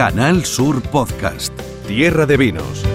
Canal 0.00 0.46
Sur 0.46 0.80
Podcast. 0.80 1.52
Tierra 1.86 2.24
de 2.24 2.38
Vinos. 2.38 2.89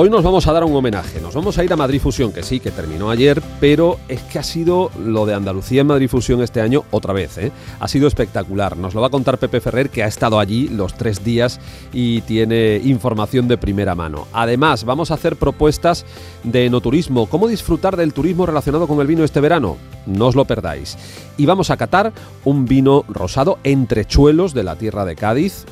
Hoy 0.00 0.10
nos 0.10 0.22
vamos 0.22 0.46
a 0.46 0.52
dar 0.52 0.62
un 0.62 0.76
homenaje, 0.76 1.20
nos 1.20 1.34
vamos 1.34 1.58
a 1.58 1.64
ir 1.64 1.72
a 1.72 1.76
Madrid 1.76 2.00
Fusión, 2.00 2.32
que 2.32 2.44
sí, 2.44 2.60
que 2.60 2.70
terminó 2.70 3.10
ayer, 3.10 3.42
pero 3.58 3.98
es 4.06 4.22
que 4.22 4.38
ha 4.38 4.44
sido 4.44 4.92
lo 4.96 5.26
de 5.26 5.34
Andalucía 5.34 5.80
en 5.80 5.88
Madrid 5.88 6.08
Fusión 6.08 6.40
este 6.40 6.60
año 6.60 6.84
otra 6.92 7.12
vez, 7.12 7.36
¿eh? 7.36 7.50
ha 7.80 7.88
sido 7.88 8.06
espectacular. 8.06 8.76
Nos 8.76 8.94
lo 8.94 9.00
va 9.00 9.08
a 9.08 9.10
contar 9.10 9.38
Pepe 9.38 9.60
Ferrer, 9.60 9.90
que 9.90 10.04
ha 10.04 10.06
estado 10.06 10.38
allí 10.38 10.68
los 10.68 10.94
tres 10.94 11.24
días 11.24 11.58
y 11.92 12.20
tiene 12.20 12.80
información 12.84 13.48
de 13.48 13.58
primera 13.58 13.96
mano. 13.96 14.28
Además, 14.32 14.84
vamos 14.84 15.10
a 15.10 15.14
hacer 15.14 15.34
propuestas 15.34 16.06
de 16.44 16.66
enoturismo, 16.66 17.26
cómo 17.26 17.48
disfrutar 17.48 17.96
del 17.96 18.12
turismo 18.12 18.46
relacionado 18.46 18.86
con 18.86 19.00
el 19.00 19.08
vino 19.08 19.24
este 19.24 19.40
verano, 19.40 19.78
no 20.06 20.28
os 20.28 20.36
lo 20.36 20.44
perdáis. 20.44 20.96
Y 21.36 21.46
vamos 21.46 21.70
a 21.70 21.76
catar 21.76 22.12
un 22.44 22.66
vino 22.66 23.04
rosado 23.08 23.58
entre 23.64 24.04
chuelos 24.04 24.54
de 24.54 24.62
la 24.62 24.76
tierra 24.76 25.04
de 25.04 25.16
Cádiz, 25.16 25.64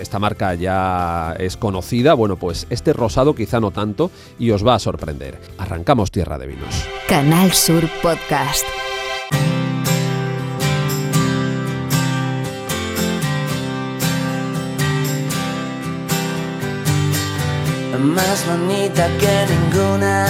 esta 0.00 0.18
marca 0.18 0.54
ya 0.54 1.34
es 1.38 1.56
conocida, 1.56 2.14
bueno, 2.14 2.36
pues 2.36 2.66
este 2.70 2.92
rosado 2.92 3.34
quizá 3.34 3.60
no 3.60 3.70
tanto 3.70 4.10
y 4.38 4.50
os 4.50 4.66
va 4.66 4.74
a 4.74 4.78
sorprender. 4.78 5.40
Arrancamos 5.58 6.10
Tierra 6.10 6.38
de 6.38 6.46
Vinos. 6.46 6.84
Canal 7.08 7.52
Sur 7.52 7.88
Podcast. 8.02 8.64
Más 17.98 18.46
bonita 18.46 19.06
que 19.18 19.46
ninguna, 19.52 20.26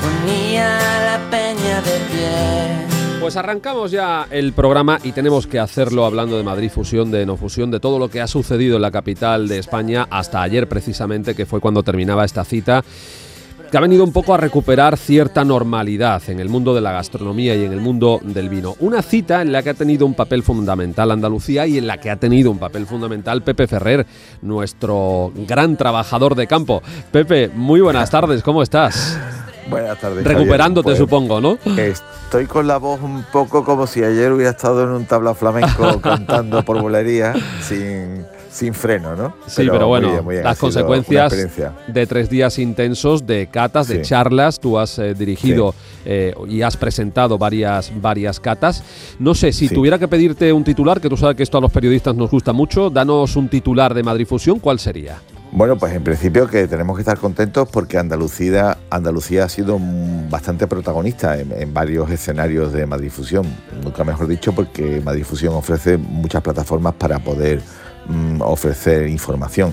ponía 0.00 0.78
la 1.04 1.30
peña 1.30 1.82
de 1.82 1.98
pie 2.08 2.95
pues 3.20 3.36
arrancamos 3.36 3.90
ya 3.90 4.26
el 4.30 4.52
programa 4.52 4.98
y 5.02 5.12
tenemos 5.12 5.46
que 5.46 5.58
hacerlo 5.58 6.04
hablando 6.04 6.36
de 6.36 6.42
Madrid 6.42 6.70
Fusión, 6.70 7.10
de 7.10 7.26
No 7.26 7.36
Fusión, 7.36 7.70
de 7.70 7.80
todo 7.80 7.98
lo 7.98 8.08
que 8.08 8.20
ha 8.20 8.26
sucedido 8.26 8.76
en 8.76 8.82
la 8.82 8.90
capital 8.90 9.48
de 9.48 9.58
España 9.58 10.06
hasta 10.10 10.42
ayer 10.42 10.68
precisamente, 10.68 11.34
que 11.34 11.46
fue 11.46 11.60
cuando 11.60 11.82
terminaba 11.82 12.24
esta 12.24 12.44
cita 12.44 12.84
que 13.70 13.76
ha 13.76 13.80
venido 13.80 14.04
un 14.04 14.12
poco 14.12 14.32
a 14.32 14.36
recuperar 14.36 14.96
cierta 14.96 15.44
normalidad 15.44 16.22
en 16.28 16.40
el 16.40 16.48
mundo 16.48 16.74
de 16.74 16.80
la 16.80 16.92
gastronomía 16.92 17.56
y 17.56 17.64
en 17.64 17.72
el 17.72 17.80
mundo 17.80 18.20
del 18.22 18.48
vino. 18.48 18.76
Una 18.78 19.02
cita 19.02 19.42
en 19.42 19.50
la 19.50 19.62
que 19.62 19.70
ha 19.70 19.74
tenido 19.74 20.06
un 20.06 20.14
papel 20.14 20.42
fundamental 20.42 21.10
Andalucía 21.10 21.66
y 21.66 21.78
en 21.78 21.86
la 21.86 21.98
que 21.98 22.10
ha 22.10 22.16
tenido 22.16 22.50
un 22.50 22.58
papel 22.58 22.86
fundamental 22.86 23.42
Pepe 23.42 23.66
Ferrer, 23.66 24.06
nuestro 24.42 25.32
gran 25.34 25.76
trabajador 25.76 26.34
de 26.36 26.46
campo. 26.46 26.82
Pepe, 27.10 27.48
muy 27.48 27.80
buenas 27.80 28.10
tardes, 28.10 28.42
¿cómo 28.42 28.62
estás? 28.62 29.18
Buenas 29.68 29.98
tardes. 30.00 30.24
Recuperándote, 30.24 30.84
pues, 30.84 30.98
supongo, 30.98 31.40
¿no? 31.40 31.58
Estoy 31.76 32.46
con 32.46 32.66
la 32.66 32.78
voz 32.78 33.00
un 33.02 33.24
poco 33.32 33.64
como 33.64 33.86
si 33.86 34.02
ayer 34.02 34.32
hubiera 34.32 34.50
estado 34.50 34.84
en 34.84 34.90
un 34.90 35.04
tabla 35.06 35.34
flamenco 35.34 36.00
cantando 36.02 36.64
por 36.64 36.80
bolería 36.80 37.34
sin, 37.60 38.24
sin 38.50 38.74
freno, 38.74 39.16
¿no? 39.16 39.34
Sí, 39.46 39.66
pero, 39.70 39.88
bueno, 39.88 40.22
las 40.42 40.58
consecuencias 40.58 41.32
de 41.86 42.06
tres 42.06 42.30
días 42.30 42.58
intensos 42.58 43.26
de 43.26 43.48
catas, 43.48 43.88
de 43.88 44.02
charlas, 44.02 44.60
tú 44.60 44.78
has 44.78 44.98
eh, 44.98 45.14
dirigido 45.14 45.74
eh, 46.04 46.34
y 46.48 46.62
has 46.62 46.76
presentado 46.76 47.38
varias, 47.38 47.92
varias 48.00 48.40
catas. 48.40 48.82
No 49.18 49.34
sé, 49.34 49.52
si 49.52 49.68
tuviera 49.68 49.98
que 49.98 50.08
pedirte 50.08 50.52
un 50.52 50.64
titular, 50.64 51.00
que 51.00 51.08
tú 51.08 51.16
sabes 51.16 51.36
que 51.36 51.42
esto 51.42 51.58
a 51.58 51.60
los 51.60 51.72
periodistas 51.72 52.14
nos 52.14 52.30
gusta 52.30 52.52
mucho, 52.52 52.90
danos 52.90 53.36
un 53.36 53.48
titular 53.48 53.94
de 53.94 54.02
Madrid 54.02 54.26
Fusión, 54.26 54.58
¿cuál 54.58 54.78
sería? 54.78 55.20
Bueno, 55.52 55.78
pues 55.78 55.94
en 55.94 56.04
principio 56.04 56.48
que 56.48 56.66
tenemos 56.66 56.96
que 56.96 57.02
estar 57.02 57.18
contentos 57.18 57.68
porque 57.70 57.98
Andalucía, 57.98 58.76
Andalucía 58.90 59.44
ha 59.44 59.48
sido 59.48 59.78
bastante 60.28 60.66
protagonista 60.66 61.38
en, 61.38 61.72
varios 61.72 62.10
escenarios 62.10 62.72
de 62.72 62.84
Madrid 62.84 63.10
Fusión. 63.10 63.46
Nunca 63.82 64.04
mejor 64.04 64.26
dicho 64.26 64.54
porque 64.54 65.00
Madrid 65.02 65.24
Fusión 65.24 65.54
ofrece 65.54 65.96
muchas 65.96 66.42
plataformas 66.42 66.94
para 66.94 67.20
poder 67.20 67.62
mm, 68.08 68.42
ofrecer 68.42 69.08
información. 69.08 69.72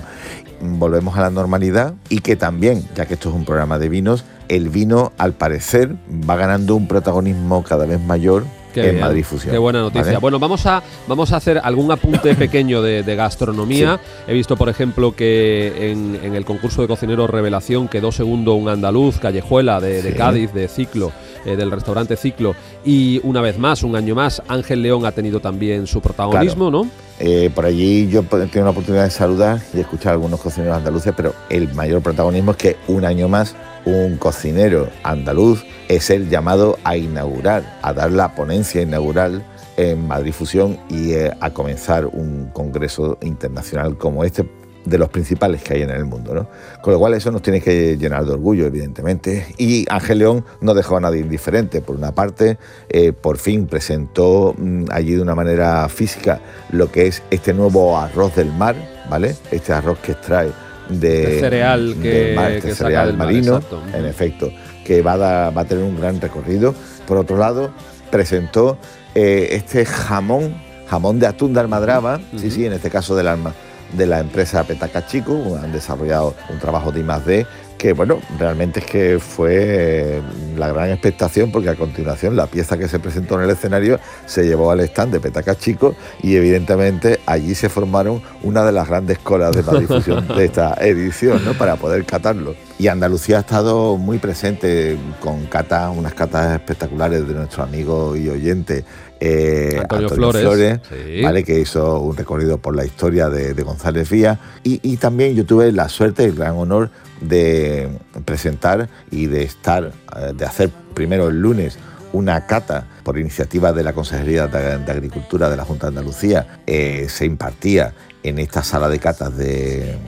Volvemos 0.60 1.18
a 1.18 1.22
la 1.22 1.30
normalidad 1.30 1.94
y 2.08 2.20
que 2.20 2.36
también, 2.36 2.88
ya 2.94 3.04
que 3.04 3.14
esto 3.14 3.28
es 3.28 3.34
un 3.34 3.44
programa 3.44 3.78
de 3.78 3.88
vinos, 3.88 4.24
el 4.48 4.70
vino 4.70 5.12
al 5.18 5.34
parecer 5.34 5.96
va 6.08 6.36
ganando 6.36 6.76
un 6.76 6.88
protagonismo 6.88 7.62
cada 7.64 7.84
vez 7.84 8.00
mayor 8.00 8.44
Qué 8.82 8.90
en 8.90 9.00
Madrid 9.00 9.24
Fusión. 9.24 9.52
Qué 9.52 9.58
buena 9.58 9.80
noticia. 9.80 10.18
Bueno, 10.18 10.38
vamos 10.38 10.66
a, 10.66 10.82
vamos 11.06 11.32
a 11.32 11.36
hacer 11.36 11.60
algún 11.62 11.90
apunte 11.90 12.34
pequeño 12.36 12.82
de, 12.82 13.14
gastronomía. 13.14 14.00
He 14.26 14.34
visto, 14.34 14.56
por 14.56 14.68
ejemplo, 14.68 15.14
que 15.14 15.92
en, 15.92 16.34
el 16.34 16.44
concurso 16.44 16.82
de 16.82 16.88
cocineros 16.88 17.30
Revelación 17.30 17.88
quedó 17.88 18.10
segundo 18.10 18.54
un 18.54 18.68
andaluz, 18.68 19.18
Callejuela, 19.18 19.80
de, 19.80 20.14
Cádiz, 20.14 20.52
de 20.52 20.68
Ciclo, 20.68 21.12
eh, 21.44 21.56
del 21.56 21.70
restaurante 21.70 22.16
Ciclo. 22.16 22.54
Y 22.84 23.20
una 23.22 23.40
vez 23.40 23.58
más, 23.58 23.82
un 23.82 23.94
año 23.96 24.14
más, 24.14 24.42
Ángel 24.48 24.82
León 24.82 25.06
ha 25.06 25.12
tenido 25.12 25.40
también 25.40 25.86
su 25.86 26.00
protagonismo, 26.00 26.70
¿no? 26.70 26.88
Eh, 27.20 27.50
por 27.54 27.64
allí 27.64 28.08
yo 28.08 28.24
tengo 28.24 28.64
la 28.64 28.70
oportunidad 28.70 29.04
de 29.04 29.10
saludar 29.10 29.60
y 29.72 29.80
escuchar 29.80 30.10
a 30.10 30.12
algunos 30.14 30.40
cocineros 30.40 30.76
andaluces, 30.76 31.12
pero 31.16 31.34
el 31.48 31.72
mayor 31.74 32.02
protagonismo 32.02 32.52
es 32.52 32.56
que 32.56 32.76
un 32.88 33.04
año 33.04 33.28
más 33.28 33.54
un 33.84 34.16
cocinero 34.16 34.88
andaluz 35.02 35.64
es 35.88 36.10
el 36.10 36.28
llamado 36.28 36.78
a 36.84 36.96
inaugurar, 36.96 37.78
a 37.82 37.92
dar 37.92 38.10
la 38.10 38.34
ponencia 38.34 38.80
inaugural 38.82 39.44
en 39.76 40.06
Madrid 40.06 40.32
Fusión 40.32 40.78
y 40.88 41.12
eh, 41.12 41.32
a 41.40 41.50
comenzar 41.50 42.06
un 42.06 42.50
congreso 42.52 43.18
internacional 43.22 43.96
como 43.98 44.24
este 44.24 44.44
de 44.84 44.98
los 44.98 45.08
principales 45.08 45.62
que 45.62 45.74
hay 45.74 45.82
en 45.82 45.90
el 45.90 46.04
mundo. 46.04 46.34
¿no? 46.34 46.48
Con 46.82 46.92
lo 46.92 46.98
cual 46.98 47.14
eso 47.14 47.30
nos 47.30 47.42
tiene 47.42 47.60
que 47.60 47.96
llenar 47.96 48.24
de 48.24 48.32
orgullo, 48.32 48.66
evidentemente. 48.66 49.46
Y 49.58 49.86
Ángel 49.88 50.18
León 50.18 50.44
no 50.60 50.74
dejó 50.74 50.96
a 50.96 51.00
nadie 51.00 51.20
indiferente. 51.20 51.80
Por 51.80 51.96
una 51.96 52.12
parte, 52.12 52.58
eh, 52.88 53.12
por 53.12 53.38
fin 53.38 53.66
presentó 53.66 54.54
mm, 54.56 54.84
allí 54.90 55.14
de 55.14 55.22
una 55.22 55.34
manera 55.34 55.88
física 55.88 56.40
lo 56.70 56.90
que 56.90 57.06
es 57.06 57.22
este 57.30 57.54
nuevo 57.54 57.98
arroz 57.98 58.36
del 58.36 58.52
mar, 58.52 58.76
¿vale? 59.08 59.36
Este 59.50 59.72
arroz 59.72 59.98
que 59.98 60.12
extrae 60.12 60.50
de, 60.88 61.40
cereal 61.40 61.96
que, 62.02 62.34
este 62.56 62.74
cereal 62.74 63.16
marino, 63.16 63.60
en 63.94 64.04
efecto, 64.04 64.50
que 64.84 65.00
va 65.00 65.12
a, 65.14 65.50
va 65.50 65.62
a 65.62 65.64
tener 65.64 65.82
un 65.82 65.98
gran 65.98 66.20
recorrido. 66.20 66.74
Por 67.06 67.16
otro 67.16 67.38
lado, 67.38 67.72
presentó 68.10 68.76
eh, 69.14 69.48
este 69.52 69.86
jamón, 69.86 70.54
jamón 70.88 71.18
de 71.18 71.26
atún 71.26 71.54
de 71.54 71.60
almadraba, 71.60 72.20
sí, 72.36 72.50
sí, 72.50 72.66
en 72.66 72.74
este 72.74 72.90
caso 72.90 73.16
del 73.16 73.28
alma 73.28 73.54
de 73.96 74.06
la 74.06 74.20
empresa 74.20 74.64
Petaca 74.64 75.06
Chico, 75.06 75.58
han 75.62 75.72
desarrollado 75.72 76.34
un 76.50 76.58
trabajo 76.58 76.92
de 76.92 77.00
I+D 77.00 77.46
que 77.84 77.92
bueno, 77.92 78.18
realmente 78.38 78.80
es 78.80 78.86
que 78.86 79.18
fue 79.18 79.58
eh, 79.58 80.22
la 80.56 80.72
gran 80.72 80.88
expectación 80.88 81.52
porque 81.52 81.68
a 81.68 81.74
continuación 81.74 82.34
la 82.34 82.46
pieza 82.46 82.78
que 82.78 82.88
se 82.88 82.98
presentó 82.98 83.34
en 83.34 83.42
el 83.42 83.50
escenario 83.50 84.00
se 84.24 84.46
llevó 84.46 84.70
al 84.70 84.80
stand 84.80 85.12
de 85.12 85.20
Petaca 85.20 85.54
Chico 85.54 85.94
y 86.22 86.34
evidentemente 86.34 87.20
allí 87.26 87.54
se 87.54 87.68
formaron 87.68 88.22
una 88.42 88.64
de 88.64 88.72
las 88.72 88.88
grandes 88.88 89.18
colas 89.18 89.54
de 89.54 89.64
la 89.64 89.78
difusión 89.78 90.26
de 90.28 90.44
esta 90.46 90.72
edición, 90.80 91.44
¿no? 91.44 91.52
Para 91.52 91.76
poder 91.76 92.06
catarlo. 92.06 92.54
Y 92.78 92.88
Andalucía 92.88 93.36
ha 93.36 93.40
estado 93.40 93.98
muy 93.98 94.16
presente 94.16 94.96
con 95.20 95.44
catas, 95.44 95.94
unas 95.94 96.14
catas 96.14 96.54
espectaculares 96.54 97.28
de 97.28 97.34
nuestro 97.34 97.64
amigo 97.64 98.16
y 98.16 98.30
oyente 98.30 98.86
eh, 99.20 99.78
Antonio, 99.78 100.08
Flores, 100.08 100.80
¿vale? 101.22 101.44
que 101.44 101.60
hizo 101.60 102.00
un 102.00 102.16
recorrido 102.16 102.58
por 102.58 102.74
la 102.74 102.84
historia 102.84 103.28
de, 103.28 103.52
González 103.62 104.10
Vía. 104.10 104.38
Y, 104.62 104.80
y, 104.82 104.96
también 104.96 105.34
yo 105.34 105.46
tuve 105.46 105.70
la 105.70 105.88
suerte 105.88 106.24
y 106.24 106.26
el 106.26 106.34
gran 106.34 106.56
honor 106.56 106.90
de 107.20 107.88
presentar 108.24 108.88
y 109.10 109.26
de 109.26 109.42
estar, 109.42 109.92
eh, 110.16 110.32
de 110.36 110.44
hacer 110.44 110.70
primero 110.94 111.28
el 111.28 111.40
lunes 111.40 111.78
una 112.12 112.46
cata 112.46 112.86
por 113.02 113.18
iniciativa 113.18 113.72
de 113.72 113.82
la 113.82 113.92
Consejería 113.92 114.46
de, 114.46 114.90
Agricultura 114.90 115.50
de 115.50 115.56
la 115.56 115.64
Junta 115.64 115.86
de 115.86 115.98
Andalucía, 115.98 116.60
eh, 116.66 117.06
se 117.08 117.26
impartía 117.26 117.92
en 118.22 118.38
esta 118.38 118.62
sala 118.62 118.88
de 118.88 118.98
catas 119.00 119.36
de, 119.36 119.98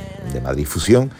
Madrid 0.42 0.66
Fusión, 0.66 1.10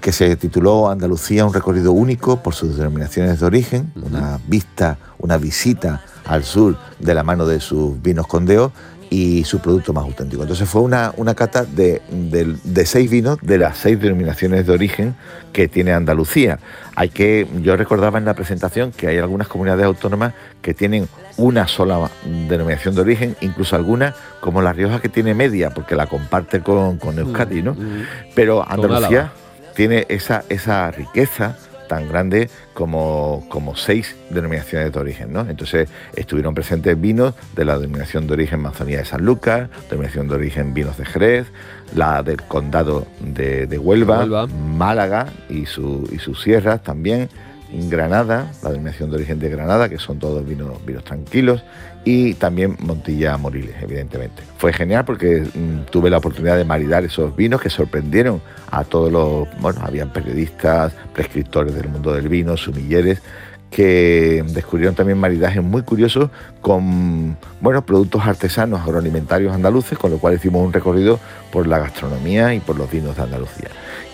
que 0.00 0.12
se 0.12 0.36
tituló 0.36 0.90
Andalucía, 0.90 1.46
un 1.46 1.54
recorrido 1.54 1.92
único 1.92 2.42
por 2.42 2.54
sus 2.54 2.76
denominaciones 2.76 3.40
de 3.40 3.46
origen, 3.46 3.92
una 4.02 4.38
vista, 4.46 4.98
una 5.18 5.38
visita 5.38 6.02
al 6.26 6.44
sur 6.44 6.76
de 6.98 7.14
la 7.14 7.22
mano 7.22 7.46
de 7.46 7.60
sus 7.60 8.00
vinos 8.02 8.26
condeos 8.26 8.72
y 9.10 9.44
su 9.44 9.60
producto 9.60 9.92
más 9.92 10.04
auténtico. 10.04 10.42
Entonces 10.42 10.68
fue 10.68 10.82
una, 10.82 11.12
una 11.16 11.34
cata 11.34 11.64
de, 11.64 12.02
seis 12.84 13.10
vinos 13.10 13.38
de 13.40 13.58
las 13.58 13.78
seis 13.78 14.00
denominaciones 14.00 14.66
de 14.66 14.72
origen 14.72 15.14
que 15.52 15.68
tiene 15.68 15.92
Andalucía. 15.92 16.58
Hay 16.94 17.10
que, 17.10 17.46
yo 17.62 17.76
recordaba 17.76 18.18
en 18.18 18.24
la 18.24 18.34
presentación 18.34 18.92
que 18.92 19.08
hay 19.08 19.18
algunas 19.18 19.48
comunidades 19.48 19.84
autónomas 19.84 20.34
que 20.62 20.74
tienen 20.74 21.08
una 21.36 21.68
sola 21.68 22.10
denominación 22.48 22.94
de 22.94 23.00
origen, 23.02 23.36
incluso 23.40 23.76
algunas 23.76 24.14
como 24.40 24.62
La 24.62 24.72
Rioja 24.72 25.00
que 25.00 25.08
tiene 25.08 25.34
media, 25.34 25.70
porque 25.70 25.94
la 25.94 26.06
comparte 26.06 26.60
con, 26.60 26.98
con 26.98 27.18
Euskadi, 27.18 27.62
¿no? 27.62 27.74
Mm, 27.74 27.78
mm. 27.78 28.06
Pero 28.34 28.68
Andalucía 28.68 29.32
tiene 29.74 30.06
esa, 30.08 30.44
esa 30.48 30.90
riqueza 30.90 31.56
tan 31.86 32.08
grande 32.08 32.50
como, 32.74 33.44
como 33.48 33.76
seis 33.76 34.16
denominaciones 34.30 34.92
de 34.92 34.98
origen. 34.98 35.32
¿no? 35.32 35.40
Entonces 35.48 35.88
estuvieron 36.14 36.54
presentes 36.54 37.00
vinos 37.00 37.34
de 37.54 37.64
la 37.64 37.78
denominación 37.78 38.26
de 38.26 38.34
origen 38.34 38.60
Manzanilla 38.60 38.98
de 38.98 39.04
San 39.04 39.24
Lucas, 39.24 39.68
denominación 39.90 40.28
de 40.28 40.34
origen 40.34 40.74
vinos 40.74 40.96
de 40.98 41.04
Jerez, 41.04 41.46
la 41.94 42.22
del 42.22 42.42
condado 42.42 43.06
de, 43.20 43.78
Huelva, 43.78 44.46
Málaga 44.46 45.26
y, 45.48 45.66
su, 45.66 46.08
y 46.12 46.18
sus 46.18 46.42
sierras 46.42 46.82
también, 46.82 47.28
Granada, 47.72 48.50
la 48.62 48.70
denominación 48.70 49.10
de 49.10 49.16
origen 49.16 49.38
de 49.38 49.48
Granada, 49.48 49.88
que 49.88 49.98
son 49.98 50.18
todos 50.18 50.46
vinos, 50.46 50.84
vinos 50.84 51.04
tranquilos, 51.04 51.64
y 52.04 52.34
también 52.34 52.76
Montilla 52.80 53.36
Moriles, 53.36 53.74
evidentemente. 53.82 54.42
Fue 54.58 54.72
genial 54.72 55.04
porque 55.04 55.40
mm, 55.40 55.90
tuve 55.90 56.08
la 56.10 56.18
oportunidad 56.18 56.56
de 56.56 56.64
maridar 56.64 57.04
esos 57.04 57.34
vinos 57.34 57.60
que 57.60 57.70
sorprendieron 57.70 58.40
a 58.70 58.84
todos 58.84 59.10
los, 59.10 59.48
bueno, 59.60 59.80
habían 59.82 60.12
periodistas, 60.12 60.92
prescriptores 61.12 61.74
del 61.74 61.88
mundo 61.88 62.12
del 62.12 62.28
vino, 62.28 62.56
sumilleres, 62.56 63.20
que 63.70 64.44
descubrieron 64.48 64.94
también 64.94 65.18
maridajes 65.18 65.62
muy 65.62 65.82
curiosos 65.82 66.30
con 66.60 67.36
bueno, 67.60 67.84
productos 67.84 68.24
artesanos 68.24 68.80
agroalimentarios 68.80 69.52
andaluces, 69.52 69.98
con 69.98 70.12
lo 70.12 70.18
cual 70.18 70.34
hicimos 70.34 70.64
un 70.64 70.72
recorrido 70.72 71.18
por 71.50 71.66
la 71.66 71.80
gastronomía 71.80 72.54
y 72.54 72.60
por 72.60 72.76
los 72.76 72.90
vinos 72.90 73.16
de 73.16 73.22
Andalucía. 73.22 73.68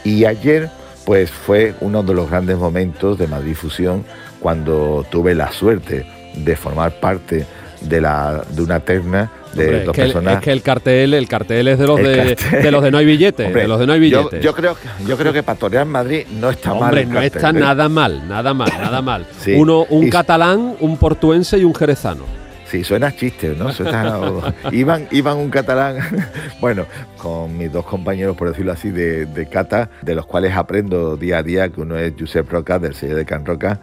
Y 0.04 0.24
ayer 0.24 0.70
pues 1.04 1.30
fue 1.30 1.74
uno 1.80 2.02
de 2.02 2.14
los 2.14 2.30
grandes 2.30 2.56
momentos 2.56 3.18
de 3.18 3.26
Madrid 3.26 3.54
Fusión 3.54 4.04
cuando 4.40 5.04
tuve 5.10 5.34
la 5.34 5.50
suerte 5.52 6.06
de 6.34 6.56
formar 6.56 6.92
parte 7.00 7.44
de, 7.80 8.00
la, 8.00 8.42
de 8.50 8.62
una 8.62 8.80
terna 8.80 9.30
de 9.54 9.84
dos 9.84 9.96
es 9.98 10.04
personas. 10.04 10.34
es 10.36 10.40
que 10.40 10.52
el 10.52 10.62
cartel, 10.62 11.12
el 11.14 11.28
cartel 11.28 11.68
es 11.68 11.78
de 11.78 11.86
los 11.86 11.98
de, 11.98 12.36
de, 12.62 12.70
los 12.70 12.82
de 12.82 12.90
no 12.90 12.98
hay 12.98 13.04
billetes, 13.04 13.52
de 13.52 13.68
los 13.68 13.78
de 13.80 13.86
no 13.86 13.92
hay 13.92 14.00
billetes. 14.00 14.40
Yo, 14.40 14.50
yo, 14.50 14.54
creo, 14.54 14.76
yo 15.06 15.16
creo 15.18 15.32
que 15.32 15.42
para 15.42 15.58
torear 15.58 15.84
Madrid 15.84 16.24
no 16.40 16.48
está 16.50 16.72
Hombre, 16.72 16.86
mal. 16.86 16.98
el 16.98 17.08
no 17.10 17.20
está 17.20 17.50
¿eh? 17.50 17.52
nada 17.52 17.88
mal, 17.88 18.26
nada 18.28 18.54
mal, 18.54 18.70
nada 18.80 19.02
mal. 19.02 19.26
Sí. 19.40 19.52
Uno, 19.52 19.84
un 19.90 20.06
Y- 20.06 20.10
catalán, 20.10 20.76
un 20.80 20.96
portuense 20.96 21.58
y 21.58 21.64
un 21.64 21.74
jerezano. 21.74 22.24
Sí, 22.72 22.84
suena 22.84 23.14
chiste, 23.14 23.54
¿no? 23.54 23.70
Suena, 23.70 24.18
iban, 24.72 25.06
iban 25.10 25.36
un 25.36 25.50
catalán, 25.50 25.98
bueno, 26.62 26.86
con 27.18 27.58
mis 27.58 27.70
dos 27.70 27.84
compañeros, 27.84 28.34
por 28.34 28.48
decirlo 28.48 28.72
así, 28.72 28.88
de, 28.90 29.26
de 29.26 29.46
cata, 29.46 29.90
de 30.00 30.14
los 30.14 30.24
cuales 30.24 30.56
aprendo 30.56 31.18
día 31.18 31.36
a 31.36 31.42
día, 31.42 31.68
que 31.68 31.82
uno 31.82 31.98
es 31.98 32.14
Josep 32.18 32.50
Roca, 32.50 32.78
del 32.78 32.94
sello 32.94 33.14
de 33.14 33.26
Can 33.26 33.44
Roca, 33.44 33.78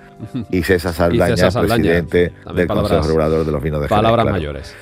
y 0.49 0.63
César 0.63 0.91
Saldaña, 0.93 1.35
César 1.35 1.51
Saldaña, 1.51 1.83
presidente 1.83 2.33
del 2.55 2.65
palabras- 2.65 2.93
Consejo 2.93 3.07
Regulador 3.09 3.45
de 3.45 3.51
los 3.51 3.61
Vinos 3.61 3.79
de 3.79 3.89
Jerez. 3.89 3.95
Palabras 3.95 4.23
claro. 4.23 4.35
mayores. 4.35 4.75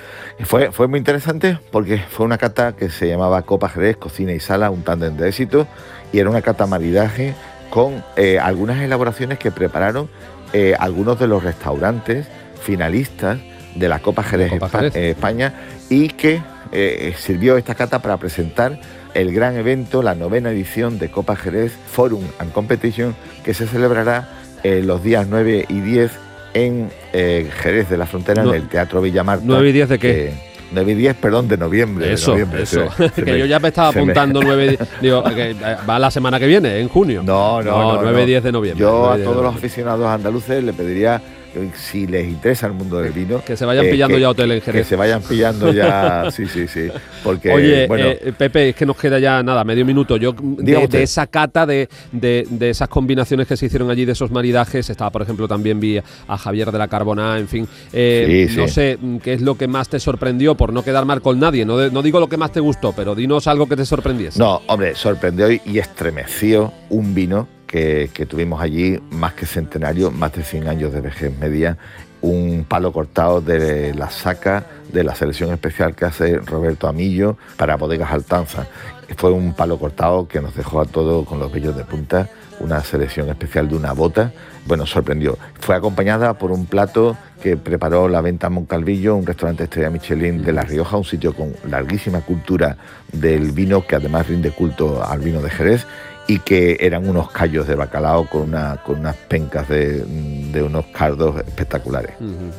Fue, 0.45 0.71
fue 0.71 0.87
muy 0.87 0.99
interesante 0.99 1.59
porque 1.69 1.97
fue 1.97 2.25
una 2.25 2.37
cata 2.37 2.77
que 2.77 2.89
se 2.89 3.09
llamaba 3.09 3.41
Copa 3.41 3.67
Jerez, 3.67 3.97
Cocina 3.97 4.31
y 4.31 4.39
Sala, 4.39 4.69
un 4.69 4.83
tándem 4.83 5.17
de 5.17 5.27
éxito, 5.27 5.67
y 6.13 6.19
era 6.19 6.29
una 6.29 6.41
cata 6.41 6.65
maridaje 6.65 7.33
con 7.71 8.05
eh, 8.15 8.39
algunas 8.39 8.79
elaboraciones 8.79 9.37
que 9.37 9.51
prepararon 9.51 10.07
eh, 10.53 10.75
algunos 10.79 11.19
de 11.19 11.27
los 11.27 11.43
restaurantes 11.43 12.25
finalistas 12.61 13.39
de 13.77 13.89
la 13.89 13.99
Copa 13.99 14.23
Jerez, 14.23 14.51
Copa 14.51 14.69
Jerez. 14.69 14.95
eh, 14.95 15.09
España 15.11 15.53
y 15.89 16.09
que 16.09 16.41
eh, 16.71 17.13
sirvió 17.17 17.57
esta 17.57 17.75
cata 17.75 17.99
para 18.01 18.17
presentar 18.17 18.79
el 19.13 19.33
gran 19.33 19.55
evento, 19.55 20.01
la 20.03 20.15
novena 20.15 20.51
edición 20.51 20.99
de 20.99 21.09
Copa 21.09 21.35
Jerez 21.35 21.71
Forum 21.91 22.23
and 22.39 22.51
Competition, 22.51 23.15
que 23.43 23.53
se 23.53 23.65
celebrará 23.67 24.29
eh, 24.63 24.81
los 24.83 25.01
días 25.03 25.27
9 25.29 25.65
y 25.69 25.79
10 25.79 26.11
en 26.53 26.89
eh, 27.13 27.49
Jerez 27.61 27.89
de 27.89 27.97
la 27.97 28.05
Frontera, 28.05 28.43
No- 28.43 28.53
en 28.53 28.61
el 28.63 28.67
Teatro 28.67 29.01
Villamarta. 29.01 29.43
9 29.45 29.69
y 29.69 29.71
10 29.71 29.89
de 29.89 29.99
qué? 29.99 30.11
que- 30.13 30.47
9 30.69 30.91
y 30.91 30.95
10, 30.95 31.15
perdón, 31.15 31.47
de 31.47 31.55
noviembre. 31.57 32.07
de 32.07 32.13
Eso, 32.13 32.31
noviembre, 32.31 32.63
eso. 32.63 32.91
se 32.91 33.03
me- 33.03 33.09
se 33.15 33.23
que 33.23 33.31
me- 33.31 33.39
yo 33.39 33.45
ya 33.45 33.57
me 33.59 33.69
estaba 33.69 33.91
se 33.93 33.97
me- 33.99 34.01
apuntando 34.03 34.41
9 34.43 34.77
digo, 35.01 35.23
que 35.23 35.55
va 35.89 35.97
la 35.97 36.11
semana 36.11 36.39
que 36.39 36.45
viene, 36.47 36.79
en 36.79 36.89
junio. 36.89 37.23
No, 37.23 37.61
no, 37.63 37.93
no. 37.93 38.01
9 38.01 38.19
no. 38.21 38.25
10 38.25 38.43
de 38.43 38.51
noviembre. 38.51 38.81
Yo 38.81 39.05
9 39.07 39.23
a 39.23 39.25
todos 39.25 39.43
los 39.43 39.55
aficionados 39.55 40.05
andaluces 40.07 40.61
le 40.63 40.73
pediría 40.73 41.21
si 41.75 42.07
les 42.07 42.27
interesa 42.27 42.67
el 42.67 42.73
mundo 42.73 42.99
del 42.99 43.11
vino. 43.13 43.43
Que 43.43 43.55
se 43.57 43.65
vayan 43.65 43.85
eh, 43.85 43.89
pillando 43.91 44.15
que- 44.15 44.21
ya 44.21 44.29
hotel 44.29 44.51
en 44.51 44.59
Que 44.59 44.65
Jerez. 44.65 44.87
se 44.87 44.95
vayan 44.95 45.21
pillando 45.21 45.71
ya. 45.73 46.29
sí, 46.31 46.45
sí, 46.47 46.67
sí. 46.67 46.87
Porque, 47.23 47.51
Oye, 47.51 47.87
bueno. 47.87 48.05
eh, 48.07 48.33
Pepe, 48.37 48.69
es 48.69 48.75
que 48.75 48.85
nos 48.85 48.97
queda 48.97 49.19
ya 49.19 49.41
nada, 49.43 49.63
medio 49.63 49.85
minuto. 49.85 50.17
Yo 50.17 50.33
de, 50.39 51.03
esa 51.03 51.27
cata, 51.27 51.65
de, 51.65 51.89
de- 52.11 52.45
de 52.49 52.69
esas 52.69 52.87
combinaciones 52.89 53.47
que 53.47 53.57
se 53.57 53.65
hicieron 53.67 53.89
allí, 53.89 54.05
de 54.05 54.11
esos 54.13 54.31
maridajes, 54.31 54.89
estaba, 54.89 55.09
por 55.11 55.21
ejemplo, 55.21 55.47
también 55.47 55.79
vi 55.79 55.97
a 56.27 56.37
Javier 56.37 56.71
de 56.71 56.77
la 56.77 56.87
Carboná, 56.87 57.37
en 57.37 57.47
fin. 57.47 57.67
Eh, 57.93 58.47
Sí, 58.49 58.57
no 58.57 58.67
sí. 58.67 58.73
sé 58.73 58.97
mm, 58.99 59.17
qué 59.17 59.33
es 59.33 59.41
lo 59.41 59.57
que 59.57 59.67
más 59.67 59.89
te 59.89 59.99
sorprendió, 59.99 60.55
por 60.55 60.71
no 60.73 60.83
quedar 60.83 61.05
mal 61.05 61.21
con 61.21 61.39
nadie. 61.39 61.65
No, 61.65 61.89
no 61.89 62.01
digo 62.01 62.19
lo 62.19 62.27
que 62.29 62.37
más 62.37 62.51
te 62.51 62.59
gustó, 62.59 62.93
pero 62.93 63.15
dinos 63.15 63.47
algo 63.47 63.67
que 63.67 63.75
te 63.75 63.85
sorprendiese. 63.85 64.39
No, 64.39 64.61
hombre, 64.67 64.95
sorprendió 64.95 65.51
y 65.51 65.79
estremeció 65.79 66.71
un 66.89 67.13
vino 67.15 67.47
que, 67.67 68.25
tuvimos 68.27 68.61
allí, 68.61 68.99
más 69.11 69.33
que 69.33 69.45
centenario, 69.45 70.09
más 70.09 70.31
de 70.33 70.43
100 70.43 70.67
años 70.69 70.93
de 70.93 71.01
vejez 71.01 71.37
media, 71.37 71.77
un 72.21 72.65
palo 72.67 72.91
cortado 72.91 73.41
de 73.41 73.93
la 73.93 74.09
saca 74.09 74.65
de 74.91 75.03
la 75.03 75.13
selección 75.13 75.51
especial 75.51 75.95
que 75.95 76.05
hace 76.05 76.37
Roberto 76.37 76.87
Amillo 76.87 77.37
para 77.57 77.75
Bodegas 77.75 78.11
Altanza. 78.11 78.65
Fue 79.15 79.31
un 79.31 79.53
palo 79.53 79.77
cortado 79.77 80.27
que 80.27 80.41
nos 80.41 80.55
dejó 80.55 80.81
a 80.81 80.85
todos 80.85 81.27
con 81.27 81.39
los 81.39 81.51
vellos 81.51 81.75
de 81.75 81.83
punta, 81.83 82.29
una 82.59 82.81
selección 82.81 83.29
especial 83.29 83.69
de 83.69 83.75
una 83.75 83.91
bota. 83.91 84.31
Bueno, 84.65 84.85
sorprendió. 84.85 85.37
Fue 85.59 85.75
acompañada 85.75 86.33
por 86.37 86.51
un 86.51 86.65
plato 86.65 87.15
que 87.41 87.55
preparó 87.55 88.09
la 88.09 88.21
venta 88.21 88.49
Moncalvillo, 88.49 89.15
un 89.15 89.25
restaurante 89.25 89.65
estrella 89.65 89.89
Michelin 89.89 90.43
de 90.43 90.51
La 90.51 90.63
Rioja, 90.63 90.97
un 90.97 91.05
sitio 91.05 91.33
con 91.33 91.53
larguísima 91.69 92.21
cultura 92.21 92.77
del 93.13 93.51
vino 93.51 93.85
que 93.85 93.95
además 93.95 94.27
rinde 94.27 94.51
culto 94.51 95.03
al 95.03 95.19
vino 95.19 95.41
de 95.41 95.49
Jerez 95.51 95.85
y 96.27 96.39
que 96.39 96.77
eran 96.81 97.07
unos 97.07 97.31
callos 97.31 97.67
de 97.67 97.75
bacalao 97.75 98.27
con, 98.27 98.41
una, 98.41 98.77
con 98.85 98.99
unas 98.99 99.15
pencas 99.15 99.69
de, 99.69 100.03
de 100.03 100.61
unos 100.61 100.85
cardos 100.87 101.37
espectaculares. 101.37 102.11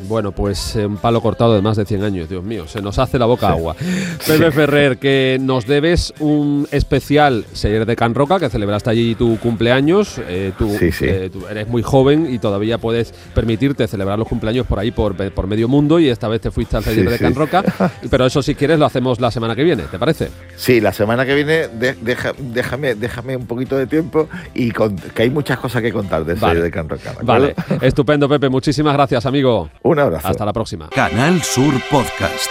Bueno, 0.09 0.33
pues 0.33 0.75
eh, 0.77 0.87
un 0.87 0.97
palo 0.97 1.21
cortado 1.21 1.55
de 1.55 1.61
más 1.61 1.77
de 1.77 1.85
100 1.85 2.03
años, 2.03 2.29
Dios 2.31 2.43
mío, 2.43 2.67
se 2.67 2.81
nos 2.81 2.99
hace 2.99 3.19
la 3.19 3.27
boca 3.27 3.47
Sí. 3.49 3.53
agua. 3.53 3.77
Pepe 4.27 4.51
Ferrer, 4.53 4.99
que 4.99 5.39
nos 5.41 5.67
debes 5.67 6.15
un 6.19 6.67
especial 6.71 7.45
Seller 7.53 7.85
de 7.87 7.95
Can 7.97 8.15
Roca, 8.15 8.39
que 8.41 8.49
celebraste 8.49 8.91
allí 8.91 9.15
tu 9.15 9.39
cumpleaños. 9.39 10.19
eh, 10.27 10.53
tú, 10.59 10.75
Sí, 10.79 10.91
sí. 10.91 11.05
eh, 11.07 11.29
tú 11.33 11.47
eres 11.47 11.69
muy 11.69 11.83
joven 11.83 12.33
y 12.33 12.39
todavía 12.39 12.79
puedes 12.79 13.13
permitirte 13.35 13.87
celebrar 13.87 14.19
los 14.19 14.29
cumpleaños 14.29 14.67
por 14.67 14.79
ahí, 14.79 14.91
por, 14.91 15.15
por 15.15 15.47
medio 15.47 15.69
mundo, 15.69 15.99
y 16.01 16.09
esta 16.09 16.29
vez 16.29 16.41
te 16.41 16.51
fuiste 16.51 16.77
al 16.79 16.85
Seller 16.85 17.11
de. 17.11 17.19
Can 17.19 17.35
Roca. 17.35 17.63
Pero 18.11 18.25
eso, 18.27 18.43
si 18.43 18.55
quieres, 18.55 18.79
lo 18.79 18.87
hacemos 18.87 19.21
la 19.21 19.31
semana 19.31 19.55
que 19.55 19.63
viene, 19.65 19.83
¿te 19.85 19.99
parece? 19.99 20.31
Sí, 20.57 20.81
la 20.81 20.93
semana 20.93 21.27
que 21.27 21.35
viene 21.35 21.69
de- 21.69 21.95
deja- 22.01 22.33
déjame, 22.39 22.95
déjame 22.95 23.37
un 23.37 23.47
poquito 23.59 23.77
de 23.77 23.87
tiempo 23.87 24.29
y 24.55 24.71
con- 24.71 24.97
que 24.97 25.23
hay 25.23 25.31
muchas 25.31 25.59
cosas 25.59 25.83
que 25.83 25.93
contar 25.93 26.25
del 26.25 26.37
Vale. 26.39 26.63
de 26.63 26.71
Can 26.71 26.89
Roca, 26.89 27.11
¿de? 27.13 27.25
Vale, 27.25 27.55
estupendo, 27.83 28.29
Pepe. 28.29 28.49
Muchísimas 28.49 28.95
gracias, 28.95 29.27
amigo. 29.27 29.69
Un 29.83 29.99
abrazo. 29.99 30.29
Hasta 30.29 30.45
la 30.45 30.53
próxima. 30.53 30.89
Canal 30.89 31.43
Sur 31.43 31.75
Podcast. 31.91 32.47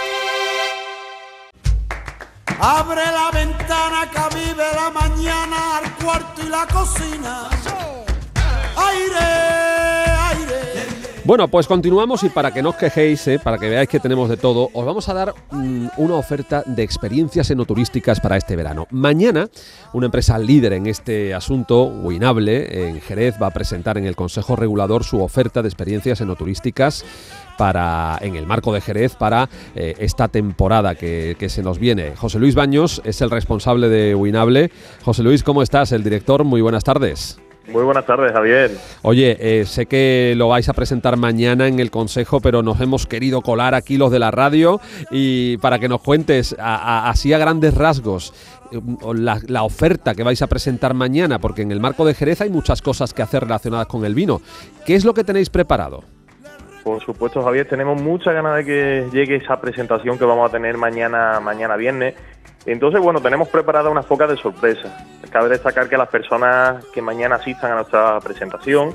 Abre 2.60 3.02
la 3.06 3.30
ventana 3.32 4.08
que 4.12 4.36
vive 4.36 4.64
la 4.74 4.90
mañana 4.90 5.78
al 5.78 5.92
cuarto 6.04 6.42
y 6.44 6.48
la 6.48 6.66
cocina. 6.66 7.48
Aire. 8.76 9.57
Bueno, 11.28 11.46
pues 11.48 11.66
continuamos 11.66 12.24
y 12.24 12.30
para 12.30 12.52
que 12.52 12.62
no 12.62 12.70
os 12.70 12.76
quejéis, 12.76 13.28
¿eh? 13.28 13.38
para 13.38 13.58
que 13.58 13.68
veáis 13.68 13.86
que 13.86 14.00
tenemos 14.00 14.30
de 14.30 14.38
todo, 14.38 14.70
os 14.72 14.86
vamos 14.86 15.10
a 15.10 15.12
dar 15.12 15.34
mm, 15.50 15.88
una 15.98 16.14
oferta 16.14 16.62
de 16.64 16.82
experiencias 16.82 17.50
enoturísticas 17.50 18.18
para 18.18 18.38
este 18.38 18.56
verano. 18.56 18.86
Mañana, 18.92 19.50
una 19.92 20.06
empresa 20.06 20.38
líder 20.38 20.72
en 20.72 20.86
este 20.86 21.34
asunto, 21.34 21.82
Winable, 21.84 22.88
en 22.88 23.02
Jerez, 23.02 23.34
va 23.42 23.48
a 23.48 23.50
presentar 23.50 23.98
en 23.98 24.06
el 24.06 24.16
Consejo 24.16 24.56
Regulador 24.56 25.04
su 25.04 25.20
oferta 25.20 25.60
de 25.60 25.68
experiencias 25.68 26.22
enoturísticas 26.22 27.04
para, 27.58 28.16
en 28.22 28.34
el 28.34 28.46
marco 28.46 28.72
de 28.72 28.80
Jerez 28.80 29.14
para 29.14 29.50
eh, 29.74 29.96
esta 29.98 30.28
temporada 30.28 30.94
que, 30.94 31.36
que 31.38 31.50
se 31.50 31.62
nos 31.62 31.78
viene. 31.78 32.16
José 32.16 32.38
Luis 32.38 32.54
Baños 32.54 33.02
es 33.04 33.20
el 33.20 33.28
responsable 33.30 33.90
de 33.90 34.14
Winable. 34.14 34.70
José 35.04 35.22
Luis, 35.22 35.42
¿cómo 35.42 35.60
estás? 35.60 35.92
El 35.92 36.02
director, 36.02 36.42
muy 36.44 36.62
buenas 36.62 36.84
tardes. 36.84 37.38
Muy 37.68 37.82
buenas 37.84 38.06
tardes, 38.06 38.32
Javier. 38.32 38.70
Oye, 39.02 39.36
eh, 39.40 39.64
sé 39.66 39.86
que 39.86 40.34
lo 40.36 40.48
vais 40.48 40.68
a 40.68 40.72
presentar 40.72 41.16
mañana 41.16 41.66
en 41.68 41.78
el 41.80 41.90
Consejo, 41.90 42.40
pero 42.40 42.62
nos 42.62 42.80
hemos 42.80 43.06
querido 43.06 43.42
colar 43.42 43.74
aquí 43.74 43.98
los 43.98 44.10
de 44.10 44.18
la 44.18 44.30
radio 44.30 44.80
y 45.10 45.58
para 45.58 45.78
que 45.78 45.88
nos 45.88 46.00
cuentes 46.00 46.56
a- 46.58 46.76
a- 46.76 47.10
así 47.10 47.32
a 47.32 47.38
grandes 47.38 47.74
rasgos 47.74 48.32
eh, 48.72 48.80
la, 49.14 49.38
la 49.46 49.62
oferta 49.64 50.14
que 50.14 50.22
vais 50.22 50.40
a 50.42 50.46
presentar 50.46 50.94
mañana, 50.94 51.38
porque 51.38 51.62
en 51.62 51.70
el 51.72 51.80
marco 51.80 52.04
de 52.04 52.14
Jerez 52.14 52.40
hay 52.40 52.50
muchas 52.50 52.80
cosas 52.82 53.12
que 53.12 53.22
hacer 53.22 53.42
relacionadas 53.42 53.86
con 53.86 54.04
el 54.04 54.14
vino. 54.14 54.40
¿Qué 54.86 54.94
es 54.94 55.04
lo 55.04 55.12
que 55.14 55.24
tenéis 55.24 55.50
preparado? 55.50 56.02
Por 56.84 57.04
supuesto, 57.04 57.42
Javier, 57.42 57.68
tenemos 57.68 58.00
muchas 58.00 58.32
ganas 58.32 58.56
de 58.56 58.64
que 58.64 59.06
llegue 59.12 59.36
esa 59.36 59.60
presentación 59.60 60.16
que 60.18 60.24
vamos 60.24 60.48
a 60.48 60.52
tener 60.52 60.78
mañana, 60.78 61.38
mañana 61.38 61.76
viernes. 61.76 62.14
Entonces, 62.66 63.00
bueno, 63.00 63.20
tenemos 63.20 63.48
preparada 63.48 63.88
unas 63.88 64.04
pocas 64.04 64.28
de 64.28 64.36
sorpresas. 64.36 64.92
Cabe 65.30 65.48
destacar 65.48 65.88
que 65.88 65.96
las 65.96 66.08
personas 66.08 66.84
que 66.86 67.02
mañana 67.02 67.36
asistan 67.36 67.72
a 67.72 67.74
nuestra 67.76 68.20
presentación, 68.20 68.94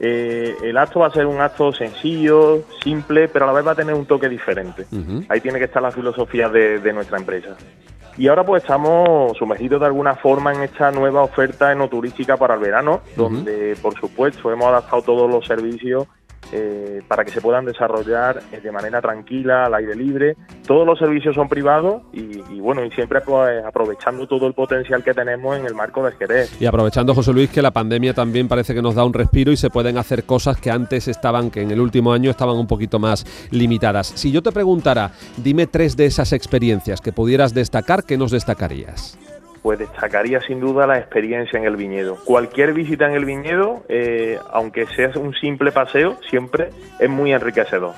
eh, 0.00 0.54
el 0.62 0.76
acto 0.76 1.00
va 1.00 1.06
a 1.06 1.10
ser 1.10 1.26
un 1.26 1.40
acto 1.40 1.72
sencillo, 1.72 2.62
simple, 2.82 3.28
pero 3.28 3.44
a 3.44 3.48
la 3.48 3.54
vez 3.54 3.66
va 3.66 3.72
a 3.72 3.76
tener 3.76 3.94
un 3.94 4.06
toque 4.06 4.28
diferente. 4.28 4.86
Ahí 5.28 5.40
tiene 5.40 5.58
que 5.58 5.66
estar 5.66 5.82
la 5.82 5.90
filosofía 5.90 6.48
de, 6.48 6.80
de 6.80 6.92
nuestra 6.92 7.18
empresa. 7.18 7.56
Y 8.16 8.28
ahora 8.28 8.44
pues 8.44 8.62
estamos 8.62 9.36
sumergidos 9.36 9.80
de 9.80 9.86
alguna 9.86 10.14
forma 10.14 10.52
en 10.52 10.62
esta 10.62 10.90
nueva 10.92 11.22
oferta 11.22 11.72
enoturística 11.72 12.36
para 12.36 12.54
el 12.54 12.60
verano, 12.60 13.00
donde 13.16 13.76
por 13.82 13.98
supuesto 13.98 14.52
hemos 14.52 14.68
adaptado 14.68 15.02
todos 15.02 15.30
los 15.30 15.44
servicios 15.46 16.06
eh, 16.56 17.02
para 17.08 17.24
que 17.24 17.32
se 17.32 17.40
puedan 17.40 17.64
desarrollar 17.64 18.40
eh, 18.52 18.60
de 18.60 18.70
manera 18.70 19.02
tranquila, 19.02 19.64
al 19.64 19.74
aire 19.74 19.96
libre. 19.96 20.36
Todos 20.64 20.86
los 20.86 20.96
servicios 20.96 21.34
son 21.34 21.48
privados 21.48 22.02
y, 22.12 22.60
bueno, 22.60 22.84
y 22.84 22.92
siempre 22.92 23.20
pues, 23.22 23.64
aprovechando 23.64 24.28
todo 24.28 24.46
el 24.46 24.54
potencial 24.54 25.02
que 25.02 25.12
tenemos 25.12 25.56
en 25.56 25.66
el 25.66 25.74
marco 25.74 26.04
de 26.04 26.12
Jerez. 26.12 26.60
Y 26.60 26.66
aprovechando, 26.66 27.12
José 27.12 27.32
Luis, 27.32 27.50
que 27.50 27.60
la 27.60 27.72
pandemia 27.72 28.14
también 28.14 28.46
parece 28.46 28.72
que 28.72 28.82
nos 28.82 28.94
da 28.94 29.04
un 29.04 29.12
respiro 29.12 29.50
y 29.50 29.56
se 29.56 29.68
pueden 29.68 29.98
hacer 29.98 30.22
cosas 30.22 30.60
que 30.60 30.70
antes 30.70 31.08
estaban, 31.08 31.50
que 31.50 31.62
en 31.62 31.72
el 31.72 31.80
último 31.80 32.12
año 32.12 32.30
estaban 32.30 32.56
un 32.56 32.68
poquito 32.68 33.00
más 33.00 33.26
limitadas. 33.50 34.06
Si 34.06 34.30
yo 34.30 34.40
te 34.40 34.52
preguntara, 34.52 35.10
dime 35.36 35.66
tres 35.66 35.96
de 35.96 36.06
esas 36.06 36.32
experiencias 36.32 37.00
que 37.00 37.12
pudieras 37.12 37.52
destacar, 37.52 38.04
¿qué 38.04 38.16
nos 38.16 38.30
destacarías? 38.30 39.18
Pues 39.64 39.78
destacaría 39.78 40.42
sin 40.42 40.60
duda 40.60 40.86
la 40.86 40.98
experiencia 40.98 41.58
en 41.58 41.64
el 41.64 41.76
viñedo. 41.76 42.18
Cualquier 42.26 42.74
visita 42.74 43.06
en 43.06 43.14
el 43.14 43.24
viñedo, 43.24 43.82
eh, 43.88 44.38
aunque 44.52 44.84
sea 44.88 45.10
un 45.16 45.32
simple 45.32 45.72
paseo, 45.72 46.18
siempre 46.28 46.68
es 46.98 47.08
muy 47.08 47.32
enriquecedor. 47.32 47.94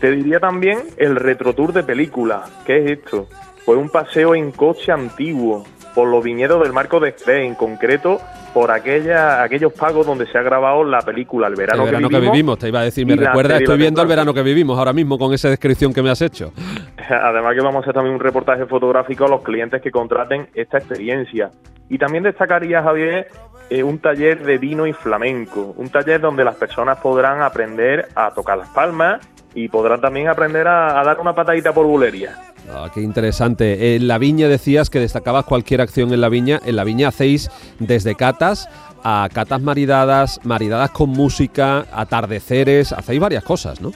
Te 0.00 0.12
diría 0.12 0.38
también 0.38 0.78
el 0.96 1.16
retrotour 1.16 1.72
de 1.72 1.82
película. 1.82 2.44
¿Qué 2.64 2.84
es 2.84 3.00
esto? 3.00 3.26
Pues 3.66 3.76
un 3.80 3.88
paseo 3.88 4.36
en 4.36 4.52
coche 4.52 4.92
antiguo 4.92 5.64
por 5.92 6.06
los 6.06 6.22
viñedos 6.22 6.62
del 6.62 6.72
Marco 6.72 7.00
de 7.00 7.10
Fe, 7.10 7.44
en 7.44 7.56
concreto 7.56 8.20
por 8.52 8.70
aquella, 8.70 9.42
aquellos 9.42 9.72
pagos 9.72 10.06
donde 10.06 10.26
se 10.26 10.38
ha 10.38 10.42
grabado 10.42 10.84
la 10.84 11.00
película 11.02 11.46
El 11.48 11.54
verano, 11.54 11.84
El 11.84 11.90
verano 11.90 12.08
que, 12.08 12.20
vivimos, 12.20 12.58
te 12.58 12.68
iba 12.68 12.80
a 12.80 12.84
decir, 12.84 13.06
me 13.06 13.16
recuerda, 13.16 13.58
estoy 13.58 13.78
viendo 13.78 14.02
el 14.02 14.08
verano 14.08 14.32
que 14.32 14.42
vivimos 14.42 14.78
ahora 14.78 14.92
mismo 14.92 15.18
con 15.18 15.32
esa 15.32 15.48
descripción 15.48 15.92
que 15.92 16.02
me 16.02 16.10
has 16.10 16.22
hecho. 16.22 16.52
Además 17.08 17.54
que 17.54 17.60
vamos 17.60 17.76
a 17.76 17.80
hacer 17.80 17.94
también 17.94 18.14
un 18.14 18.20
reportaje 18.20 18.66
fotográfico 18.66 19.26
a 19.26 19.28
los 19.28 19.42
clientes 19.42 19.80
que 19.82 19.90
contraten 19.90 20.48
esta 20.54 20.78
experiencia. 20.78 21.50
Y 21.88 21.98
también 21.98 22.24
destacaría, 22.24 22.82
Javier, 22.82 23.28
eh, 23.70 23.82
un 23.82 23.98
taller 23.98 24.42
de 24.42 24.58
vino 24.58 24.86
y 24.86 24.92
flamenco, 24.92 25.74
un 25.76 25.88
taller 25.88 26.20
donde 26.20 26.44
las 26.44 26.56
personas 26.56 26.98
podrán 26.98 27.42
aprender 27.42 28.08
a 28.14 28.30
tocar 28.32 28.58
las 28.58 28.68
palmas 28.68 29.26
y 29.54 29.68
podrán 29.68 30.00
también 30.00 30.28
aprender 30.28 30.68
a, 30.68 31.00
a 31.00 31.04
dar 31.04 31.18
una 31.20 31.34
patadita 31.34 31.72
por 31.72 31.86
bulería. 31.86 32.36
Ah, 32.70 32.90
qué 32.92 33.00
interesante. 33.00 33.96
En 33.96 34.08
la 34.08 34.18
viña 34.18 34.48
decías 34.48 34.90
que 34.90 35.00
destacabas 35.00 35.44
cualquier 35.44 35.80
acción 35.80 36.12
en 36.12 36.20
la 36.20 36.28
viña. 36.28 36.60
En 36.64 36.76
la 36.76 36.84
viña 36.84 37.08
hacéis 37.08 37.50
desde 37.78 38.14
catas 38.14 38.68
a 39.02 39.28
catas 39.32 39.62
maridadas, 39.62 40.40
maridadas 40.44 40.90
con 40.90 41.10
música, 41.10 41.86
atardeceres, 41.92 42.92
hacéis 42.92 43.20
varias 43.20 43.44
cosas, 43.44 43.80
¿no? 43.80 43.92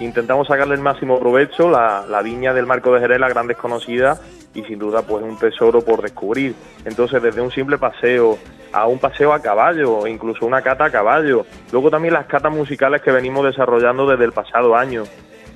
Intentamos 0.00 0.48
sacarle 0.48 0.74
el 0.74 0.80
máximo 0.80 1.18
provecho, 1.18 1.68
la, 1.68 2.06
la 2.08 2.22
viña 2.22 2.54
del 2.54 2.66
Marco 2.66 2.92
de 2.92 3.00
Jerez, 3.00 3.20
la 3.20 3.28
gran 3.28 3.46
desconocida, 3.46 4.18
y 4.54 4.62
sin 4.62 4.78
duda 4.78 5.02
pues 5.02 5.22
un 5.22 5.38
tesoro 5.38 5.82
por 5.82 6.02
descubrir. 6.02 6.54
Entonces 6.84 7.22
desde 7.22 7.40
un 7.40 7.50
simple 7.50 7.76
paseo 7.78 8.38
a 8.72 8.86
un 8.86 8.98
paseo 8.98 9.32
a 9.32 9.40
caballo, 9.40 10.06
incluso 10.06 10.46
una 10.46 10.62
cata 10.62 10.86
a 10.86 10.90
caballo. 10.90 11.44
Luego 11.72 11.90
también 11.90 12.14
las 12.14 12.26
catas 12.26 12.52
musicales 12.52 13.02
que 13.02 13.10
venimos 13.10 13.44
desarrollando 13.44 14.06
desde 14.06 14.24
el 14.24 14.32
pasado 14.32 14.76
año. 14.76 15.04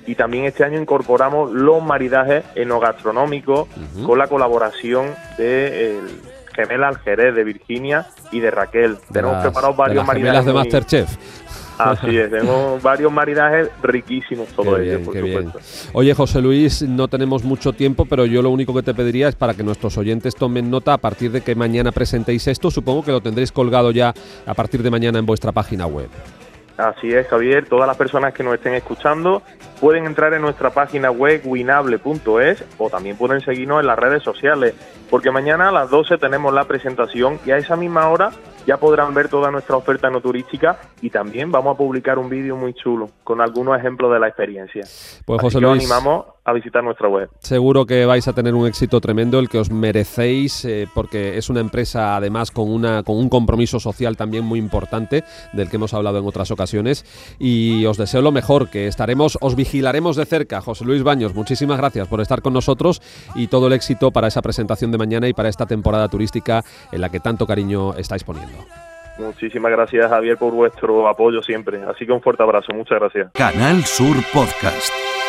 Y 0.07 0.15
también 0.17 0.45
este 0.45 0.65
año 0.65 0.81
incorporamos 0.81 1.51
los 1.53 1.83
maridajes 1.83 2.45
enogastronómicos 2.55 3.69
con 4.05 4.19
la 4.19 4.27
colaboración 4.27 5.07
de 5.39 5.97
el 5.99 6.01
Gemela 6.55 6.89
al 6.89 6.99
Jerez 6.99 7.35
de 7.35 7.43
Virginia 7.45 8.07
y 8.31 8.41
de 8.41 8.51
Raquel. 8.51 8.99
Tenemos 9.13 9.37
las- 9.37 9.45
preparados 9.45 9.77
de 9.77 9.81
varios 9.81 10.07
las 10.07 10.15
gemelas 10.17 10.45
maridajes. 10.45 10.47
de 10.47 10.53
Masterchef. 10.53 11.17
Así 11.77 12.17
es, 12.17 12.31
tenemos 12.31 12.81
varios 12.85 13.11
maridajes 13.11 13.69
riquísimos 13.83 14.47
ellos, 14.79 15.03
bien, 15.03 15.05
por 15.05 15.15
bien. 15.21 15.47
supuesto. 15.47 15.91
Oye, 15.95 16.15
José 16.15 16.41
Luis, 16.41 16.83
no 16.83 17.09
tenemos 17.09 17.43
mucho 17.43 17.73
tiempo, 17.73 18.05
pero 18.05 18.27
yo 18.27 18.43
lo 18.43 18.51
único 18.51 18.73
que 18.73 18.83
te 18.85 18.95
pediría 18.95 19.27
es 19.29 19.35
para 19.35 19.55
que 19.55 19.65
nuestros 19.65 19.99
oyentes 19.99 20.37
tomen 20.37 20.71
nota 20.71 20.93
a 20.93 20.99
partir 20.99 21.33
de 21.33 21.41
que 21.41 21.57
mañana 21.57 21.91
presentéis 21.91 22.47
esto. 22.47 22.71
Supongo 22.71 23.03
que 23.05 23.11
lo 23.11 23.21
tendréis 23.21 23.51
colgado 23.51 23.91
ya 23.91 24.15
a 24.47 24.55
partir 24.55 24.85
de 24.85 24.91
mañana 24.91 25.19
en 25.19 25.27
vuestra 25.27 25.51
página 25.51 25.87
web. 25.87 26.09
Así 26.77 27.13
es, 27.13 27.29
Javier. 27.29 27.67
Todas 27.69 27.87
las 27.87 27.97
personas 27.97 28.35
que 28.35 28.43
nos 28.43 28.55
estén 28.55 28.75
escuchando 28.75 29.43
pueden 29.81 30.07
entrar 30.07 30.35
en 30.35 30.43
nuestra 30.43 30.71
página 30.71 31.11
web 31.11 31.43
winable.es 31.45 32.65
o 32.79 32.91
también 32.91 33.17
pueden 33.17 33.41
seguirnos 33.41 33.81
en 33.81 33.87
las 33.87 33.99
redes 33.99 34.23
sociales, 34.23 34.75
porque 35.09 35.31
mañana 35.31 35.69
a 35.69 35.73
las 35.73 35.91
12 35.91 36.19
tenemos 36.19 36.53
la 36.53 36.65
presentación 36.65 37.39
y 37.47 37.53
a 37.53 37.59
esa 37.59 37.77
misma 37.77 38.09
hora 38.09 38.31
ya 38.67 38.79
podrán 38.79 39.15
ver 39.15 39.29
toda 39.29 39.51
nuestra 39.51 39.77
oferta 39.77 40.11
no 40.11 40.21
turística 40.21 40.79
y 41.01 41.11
también 41.11 41.53
vamos 41.53 41.75
a 41.75 41.79
publicar 41.79 42.19
un 42.19 42.29
vídeo 42.29 42.57
muy 42.57 42.75
chulo 42.75 43.11
con 43.23 43.41
algunos 43.41 43.79
ejemplos 43.79 44.13
de 44.13 44.19
la 44.19 44.29
experiencia. 44.29 44.85
Pues 45.25 45.39
Así 45.39 45.47
José 45.47 45.61
Luis, 45.61 45.83
animamos 45.83 46.27
a 46.45 46.53
visitar 46.53 46.85
nuestra 46.85 47.09
web. 47.09 47.31
seguro 47.39 47.87
que 47.87 48.07
vais 48.07 48.27
a 48.29 48.33
tener 48.33 48.55
un 48.55 48.67
éxito 48.67 49.01
tremendo, 49.01 49.39
el 49.39 49.49
que 49.49 49.59
os 49.59 49.71
merecéis, 49.71 50.65
eh, 50.65 50.87
porque 50.95 51.39
es 51.39 51.49
una 51.49 51.61
empresa 51.61 52.17
además 52.17 52.51
con, 52.51 52.71
una, 52.71 53.03
con 53.03 53.17
un 53.17 53.29
compromiso 53.29 53.81
social 53.81 54.17
también 54.17 54.45
muy 54.45 54.59
importante, 54.59 55.25
del 55.53 55.71
que 55.71 55.77
hemos 55.77 55.95
hablado 55.95 56.19
en 56.19 56.27
otras 56.27 56.51
ocasiones. 56.51 57.05
Y 57.39 57.87
os 57.87 57.97
deseo 57.97 58.23
lo 58.23 58.33
mejor, 58.33 58.71
que 58.71 58.87
estaremos, 58.87 59.39
os 59.41 59.57
vigilaremos 59.57 60.17
de 60.17 60.27
cerca. 60.27 60.61
José 60.61 60.85
Luis 60.85 61.03
Baños, 61.03 61.35
muchísimas 61.35 61.79
gracias 61.79 62.09
por 62.09 62.21
estar 62.21 62.43
con 62.43 62.53
nosotros 62.53 63.01
y 63.35 63.47
todo 63.49 63.69
el 63.69 63.73
éxito 63.73 64.11
para 64.11 64.29
esa 64.29 64.43
presentación 64.43 64.93
de 64.93 64.99
mañana 64.99 65.29
y 65.29 65.33
para 65.33 65.49
esta 65.49 65.67
temporada 65.67 66.09
turística 66.09 66.63
en 66.93 67.01
la 67.01 67.09
que 67.09 67.21
tanto 67.21 67.47
cariño 67.47 67.95
estáis 67.95 68.25
poniendo. 68.25 68.59
Muchísimas 69.19 69.71
gracias, 69.71 70.09
Javier, 70.09 70.37
por 70.37 70.53
vuestro 70.53 71.09
apoyo 71.09 71.41
siempre. 71.43 71.83
Así 71.85 72.05
que 72.05 72.13
un 72.13 72.21
fuerte 72.21 72.43
abrazo. 72.43 72.73
Muchas 72.75 72.99
gracias. 72.99 73.31
Canal 73.33 73.85
Sur 73.85 74.17
Podcast. 74.33 75.24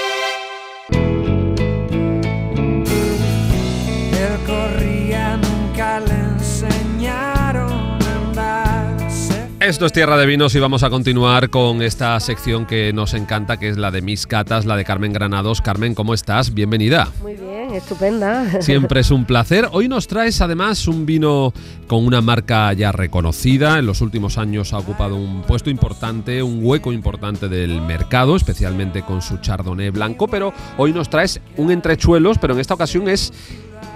Esto 9.66 9.88
es 9.88 9.94
Tierra 9.94 10.16
de 10.16 10.28
Vinos 10.28 10.54
y 10.54 10.60
vamos 10.60 10.84
a 10.84 10.92
continuar 10.92 11.50
con 11.50 11.82
esta 11.82 12.20
sección 12.20 12.68
que 12.68 12.94
nos 12.94 13.16
encanta, 13.16 13.58
que 13.58 13.68
es 13.70 13.78
la 13.78 13.90
de 13.90 14.04
mis 14.04 14.28
catas, 14.28 14.68
la 14.68 14.76
de 14.78 14.86
Carmen 14.86 15.12
Granados. 15.12 15.60
Carmen, 15.60 15.96
¿cómo 15.96 16.14
estás? 16.14 16.54
Bienvenida. 16.54 17.10
Muy 17.24 17.34
bien, 17.34 17.74
estupenda. 17.74 18.62
Siempre 18.62 19.00
es 19.00 19.10
un 19.10 19.26
placer. 19.26 19.68
Hoy 19.72 19.88
nos 19.88 20.06
traes 20.06 20.40
además 20.42 20.88
un 20.88 21.08
vino 21.08 21.52
con 21.88 22.06
una 22.06 22.22
marca 22.22 22.72
ya 22.74 22.92
reconocida. 22.92 23.80
En 23.80 23.88
los 23.88 24.02
últimos 24.02 24.38
años 24.38 24.72
ha 24.72 24.78
ocupado 24.78 25.16
un 25.16 25.42
puesto 25.42 25.72
importante, 25.72 26.44
un 26.44 26.60
hueco 26.62 26.94
importante 26.94 27.50
del 27.50 27.82
mercado, 27.82 28.36
especialmente 28.36 29.02
con 29.02 29.24
su 29.24 29.38
chardonnay 29.38 29.90
blanco. 29.90 30.28
Pero 30.28 30.54
hoy 30.78 30.94
nos 30.94 31.10
traes 31.10 31.42
un 31.58 31.72
entrechuelos, 31.72 32.38
pero 32.38 32.54
en 32.54 32.60
esta 32.60 32.76
ocasión 32.76 33.10
es 33.10 33.34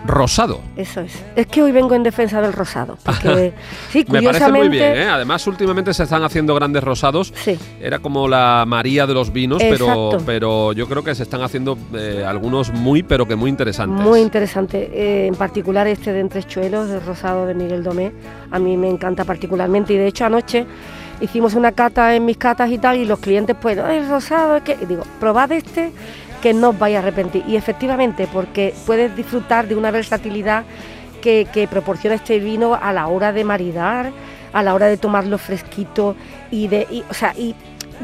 rosado. 0.06 0.62
Eso 0.76 1.02
es. 1.02 1.24
Es 1.36 1.48
que 1.48 1.62
hoy 1.62 1.72
vengo 1.72 1.94
en 1.94 2.04
defensa 2.04 2.42
del 2.42 2.54
rosado. 2.54 2.98
Porque, 3.04 3.54
sí, 3.92 4.06
Me 4.10 4.22
parece 4.22 4.52
muy 4.52 4.70
bien, 4.70 4.96
¿eh? 4.96 5.10
Además, 5.10 5.46
últimamente 5.48 5.94
se 5.94 6.04
están 6.04 6.24
haciendo 6.24 6.56
grandes 6.56 6.84
rosados. 6.84 7.34
Sí. 7.36 7.58
Era 7.82 8.00
como 8.00 8.28
la 8.28 8.64
María 8.68 9.06
de 9.06 9.14
los 9.14 9.32
vinos, 9.34 9.60
pero, 9.62 9.86
Exacto. 9.86 10.24
pero 10.26 10.74
yo 10.74 10.88
creo 10.88 11.04
que 11.04 11.14
se 11.16 11.24
están 11.24 11.42
haciendo 11.42 11.78
eh, 11.94 12.24
algunos 12.26 12.72
muy, 12.72 13.04
pero 13.04 13.28
que 13.28 13.36
muy 13.36 13.50
interesantes. 13.50 14.04
Muy 14.04 14.22
interesante. 14.22 14.90
Eh, 14.94 15.28
en 15.28 15.36
particular 15.36 15.86
este 15.88 16.14
de 16.14 16.22
Entrechuelos, 16.22 16.90
el 16.90 17.02
rosado 17.02 17.46
de 17.46 17.54
Miguel 17.54 17.84
Domé. 17.84 18.12
A 18.52 18.60
mí 18.60 18.78
me 18.78 18.90
encanta 18.90 19.26
particularmente. 19.26 19.94
Y 19.94 19.98
de 19.98 20.08
hecho 20.08 20.26
anoche 20.26 20.66
hicimos 21.22 21.54
una 21.56 21.74
cata 21.74 22.16
en 22.16 22.26
mis 22.26 22.38
catas 22.38 22.72
y 22.72 22.78
tal. 22.78 22.98
Y 22.98 23.06
los 23.06 23.20
clientes, 23.20 23.56
pues, 23.62 23.78
"Ay, 23.78 23.98
el 23.98 24.10
rosado 24.10 24.56
es 24.58 24.64
que. 24.64 24.78
Y 24.82 24.86
digo, 24.86 25.04
probad 25.20 25.52
este 25.52 25.92
que 26.42 26.54
no 26.54 26.70
os 26.70 26.80
vais 26.80 26.96
a 26.96 27.00
arrepentir. 27.00 27.44
Y 27.48 27.56
efectivamente, 27.56 28.28
porque 28.32 28.74
puedes 28.86 29.16
disfrutar 29.16 29.68
de 29.68 29.76
una 29.76 29.92
versatilidad 29.92 30.64
que, 31.22 31.48
que 31.52 31.68
proporciona 31.68 32.16
este 32.16 32.40
vino 32.40 32.76
a 32.76 32.94
la 32.94 33.08
hora 33.08 33.32
de 33.34 33.44
maridar, 33.44 34.12
a 34.54 34.64
la 34.64 34.74
hora 34.74 34.88
de 34.88 34.98
tomarlo 34.98 35.38
fresquito 35.38 36.16
y 36.52 36.68
de, 36.68 37.04
o 37.10 37.14
sea, 37.14 37.34
y 37.38 37.56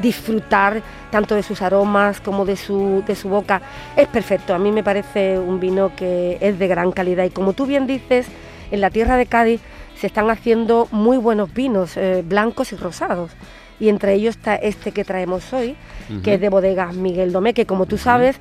disfrutar 0.01 0.81
tanto 1.09 1.35
de 1.35 1.43
sus 1.43 1.61
aromas 1.61 2.19
como 2.19 2.45
de 2.45 2.55
su, 2.55 3.03
de 3.07 3.15
su 3.15 3.29
boca. 3.29 3.61
Es 3.95 4.07
perfecto, 4.07 4.53
a 4.53 4.59
mí 4.59 4.71
me 4.71 4.83
parece 4.83 5.39
un 5.39 5.59
vino 5.59 5.91
que 5.95 6.37
es 6.41 6.59
de 6.59 6.67
gran 6.67 6.91
calidad 6.91 7.23
y 7.23 7.29
como 7.29 7.53
tú 7.53 7.65
bien 7.65 7.87
dices, 7.87 8.27
en 8.71 8.81
la 8.81 8.89
tierra 8.89 9.17
de 9.17 9.25
Cádiz 9.25 9.61
se 9.99 10.07
están 10.07 10.29
haciendo 10.29 10.87
muy 10.91 11.17
buenos 11.17 11.53
vinos, 11.53 11.95
eh, 11.95 12.23
blancos 12.25 12.73
y 12.73 12.75
rosados. 12.75 13.31
Y 13.79 13.89
entre 13.89 14.13
ellos 14.13 14.35
está 14.35 14.55
este 14.55 14.91
que 14.91 15.03
traemos 15.03 15.51
hoy, 15.53 15.75
que 16.23 16.35
es 16.35 16.41
de 16.41 16.49
bodegas 16.49 16.95
Miguel 16.95 17.31
Domé, 17.31 17.53
que 17.53 17.65
como 17.65 17.85
tú 17.85 17.97
sabes, 17.97 18.37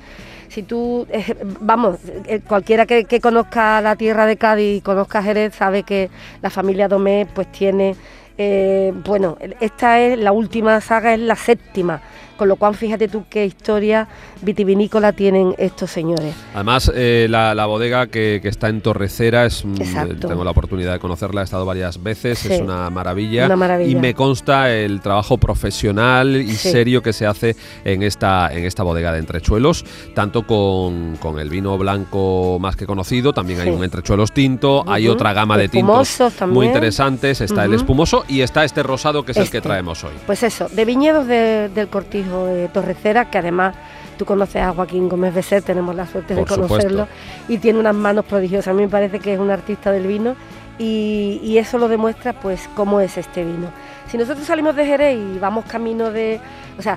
si 0.47 0.63
tú, 0.63 1.05
eh, 1.09 1.35
vamos, 1.59 1.97
eh, 2.27 2.39
cualquiera 2.47 2.85
que, 2.85 3.05
que 3.05 3.19
conozca 3.19 3.81
la 3.81 3.95
tierra 3.95 4.25
de 4.25 4.37
Cádiz 4.37 4.77
y 4.77 4.81
conozca 4.81 5.21
Jerez 5.21 5.55
sabe 5.55 5.83
que 5.83 6.09
la 6.41 6.49
familia 6.49 6.87
Domé 6.87 7.27
pues 7.33 7.51
tiene, 7.51 7.95
eh, 8.37 8.93
bueno, 9.03 9.37
esta 9.59 9.99
es 9.99 10.17
la 10.17 10.31
última 10.31 10.79
saga, 10.81 11.13
es 11.13 11.19
la 11.19 11.35
séptima 11.35 12.01
Con 12.37 12.49
lo 12.49 12.55
cual, 12.57 12.75
fíjate 12.75 13.07
tú 13.07 13.23
qué 13.29 13.45
historia 13.45 14.07
vitivinícola 14.41 15.13
tienen 15.13 15.55
estos 15.57 15.89
señores. 15.91 16.35
Además, 16.53 16.91
eh, 16.93 17.27
la, 17.29 17.55
la 17.55 17.65
bodega 17.65 18.07
que, 18.07 18.39
que 18.41 18.49
está 18.49 18.67
en 18.69 18.81
Torrecera, 18.81 19.45
es, 19.45 19.63
mm, 19.63 19.75
Exacto. 19.81 20.27
tengo 20.27 20.43
la 20.43 20.51
oportunidad 20.51 20.93
de 20.93 20.99
conocerla, 20.99 21.41
he 21.41 21.43
estado 21.45 21.65
varias 21.65 22.01
veces, 22.03 22.39
Sí. 22.39 22.51
es 22.53 22.61
una 22.61 22.89
maravilla, 22.89 23.45
Una 23.45 23.55
maravilla. 23.55 23.89
y 23.91 23.95
me 23.95 24.13
consta 24.13 24.69
el 24.71 24.99
trabajo 25.01 25.37
profesional 25.37 26.35
y 26.35 26.51
Sí. 26.55 26.69
serio 26.71 27.01
que 27.01 27.13
se 27.13 27.25
hace 27.25 27.55
en 27.85 28.03
esta, 28.03 28.51
en 28.51 28.65
esta 28.65 28.83
bodega 28.83 29.11
de 29.13 29.19
entrechuelos, 29.19 29.85
tanto 30.13 30.45
con, 30.45 31.15
con 31.21 31.39
el 31.39 31.49
vino 31.49 31.77
blanco 31.77 32.57
más 32.59 32.75
que 32.75 32.85
conocido, 32.85 33.31
también 33.33 33.59
hay 33.61 33.69
un 33.69 33.83
entrechuelos 33.83 34.31
tinto, 34.31 34.83
hay 34.87 35.07
otra 35.07 35.33
gama 35.33 35.57
de 35.57 35.69
tintos 35.69 36.19
muy 36.47 36.65
interesantes, 36.67 37.39
está 37.41 37.65
el 37.65 37.73
espumoso 37.73 38.25
y 38.27 38.41
está 38.41 38.63
este 38.65 38.83
rosado 38.83 39.23
que 39.23 39.31
es 39.31 39.37
el 39.37 39.43
que 39.49 39.57
Este. 39.57 39.61
traemos 39.69 40.03
hoy. 40.03 40.13
Pues 40.25 40.43
eso, 40.43 40.67
de 40.69 40.85
viñedos 40.85 41.27
de- 41.27 41.69
del 41.69 41.87
cortijo 41.87 42.24
de 42.25 42.67
Torrecera, 42.69 43.29
que 43.29 43.37
además 43.37 43.75
tú 44.17 44.25
conoces 44.25 44.61
a 44.61 44.73
Joaquín 44.73 45.09
Gómez 45.09 45.33
Becer, 45.33 45.61
tenemos 45.61 45.95
la 45.95 46.05
suerte 46.05 46.35
de 46.35 46.41
supuesto. 46.41 46.67
conocerlo, 46.67 47.07
y 47.47 47.57
tiene 47.57 47.79
unas 47.79 47.95
manos 47.95 48.25
prodigiosas. 48.25 48.69
A 48.69 48.73
mí 48.73 48.83
me 48.83 48.89
parece 48.89 49.19
que 49.19 49.33
es 49.33 49.39
un 49.39 49.51
artista 49.51 49.91
del 49.91 50.07
vino 50.07 50.35
y, 50.77 51.39
y 51.43 51.57
eso 51.57 51.77
lo 51.77 51.87
demuestra 51.87 52.33
pues 52.33 52.69
cómo 52.75 52.99
es 52.99 53.17
este 53.17 53.43
vino. 53.43 53.69
Si 54.09 54.17
nosotros 54.19 54.45
salimos 54.45 54.75
de 54.75 54.85
Jerez 54.85 55.17
y 55.17 55.39
vamos 55.39 55.65
camino 55.65 56.11
de, 56.11 56.39
o 56.77 56.81
sea, 56.81 56.95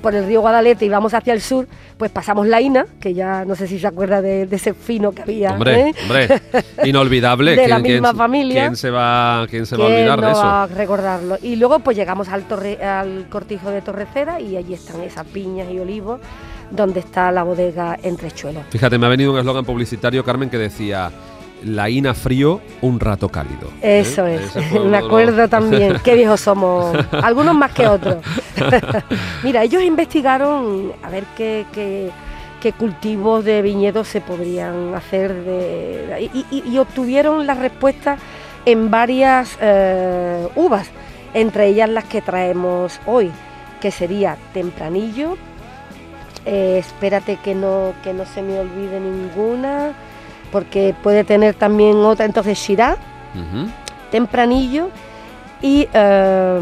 por 0.00 0.14
el 0.14 0.24
río 0.26 0.40
Guadalete 0.40 0.86
y 0.86 0.88
vamos 0.88 1.12
hacia 1.12 1.34
el 1.34 1.42
sur, 1.42 1.68
pues 1.98 2.10
pasamos 2.10 2.46
la 2.46 2.60
Ina, 2.62 2.86
que 2.98 3.12
ya 3.12 3.44
no 3.44 3.54
sé 3.54 3.66
si 3.68 3.78
se 3.78 3.86
acuerda 3.86 4.22
de, 4.22 4.46
de 4.46 4.56
ese 4.56 4.72
fino 4.72 5.12
que 5.12 5.20
había. 5.22 5.52
Hombre, 5.52 5.80
¿eh? 5.90 5.94
hombre, 6.02 6.28
inolvidable. 6.84 7.56
De 7.56 7.68
la 7.68 7.80
¿Quién- 7.80 7.92
misma 7.94 8.08
quién- 8.10 8.16
familia. 8.18 8.62
¿Quién 8.62 8.76
se 8.76 8.90
va, 8.90 9.46
quién 9.50 9.66
se 9.66 9.76
va 9.76 9.84
a 9.84 9.88
¿Quién 9.88 9.98
olvidar 9.98 10.20
de 10.22 10.30
eso? 10.30 10.40
va 10.40 10.62
a 10.62 10.66
recordarlo? 10.66 11.36
Y 11.42 11.56
luego 11.56 11.80
pues 11.80 11.94
llegamos 11.96 12.28
al, 12.30 12.44
torre, 12.44 12.82
al 12.82 13.26
cortijo 13.28 13.70
de 13.70 13.82
Torrecera 13.82 14.40
y 14.40 14.56
allí 14.56 14.72
están 14.74 15.02
esas 15.02 15.26
piñas 15.26 15.68
y 15.70 15.78
olivos 15.78 16.20
donde 16.70 17.00
está 17.00 17.30
la 17.32 17.42
bodega 17.42 17.98
Entrechuelos. 18.02 18.64
Fíjate, 18.70 18.96
me 18.98 19.06
ha 19.06 19.10
venido 19.10 19.32
un 19.32 19.38
eslogan 19.38 19.64
publicitario, 19.66 20.24
Carmen, 20.24 20.48
que 20.48 20.58
decía 20.58 21.10
la 21.66 21.88
ina 21.90 22.14
frío, 22.14 22.60
un 22.80 23.00
rato 23.00 23.28
cálido. 23.28 23.70
Eso 23.82 24.26
¿Eh? 24.26 24.36
es, 24.36 24.54
me 24.72 24.78
los- 25.00 25.04
acuerdo 25.04 25.48
también, 25.58 25.98
qué 26.04 26.14
viejos 26.14 26.40
somos, 26.40 26.96
algunos 27.22 27.54
más 27.54 27.72
que 27.72 27.86
otros. 27.86 28.16
Mira, 29.42 29.62
ellos 29.64 29.82
investigaron 29.82 30.92
a 31.02 31.10
ver 31.10 31.24
qué, 31.36 31.66
qué- 31.72 32.10
qué 32.60 32.72
cultivos 32.72 33.44
de 33.44 33.62
viñedos 33.62 34.08
se 34.08 34.20
podrían 34.20 34.94
hacer 34.94 35.32
de, 35.34 36.30
y, 36.32 36.44
y- 36.50 36.62
y 36.70 36.78
obtuvieron 36.78 37.46
la 37.46 37.54
respuesta 37.54 38.16
en 38.64 38.90
varias 38.90 39.56
eh, 39.60 40.48
uvas, 40.56 40.86
entre 41.34 41.66
ellas 41.68 41.88
las 41.90 42.04
que 42.04 42.22
traemos 42.22 42.98
hoy, 43.06 43.30
que 43.80 43.90
sería 43.90 44.36
tempranillo, 44.54 45.36
eh, 46.46 46.78
espérate 46.78 47.36
que 47.44 47.54
no, 47.54 47.92
que 48.02 48.12
no 48.12 48.24
se 48.24 48.40
me 48.42 48.58
olvide 48.58 49.00
ninguna, 49.00 49.92
porque 50.56 50.94
puede 51.02 51.22
tener 51.22 51.52
también 51.54 51.98
otra, 51.98 52.24
entonces 52.24 52.58
Shiraz, 52.58 52.96
Ujú. 53.34 53.68
Tempranillo 54.10 54.88
y 55.60 55.86
eh, 55.92 56.58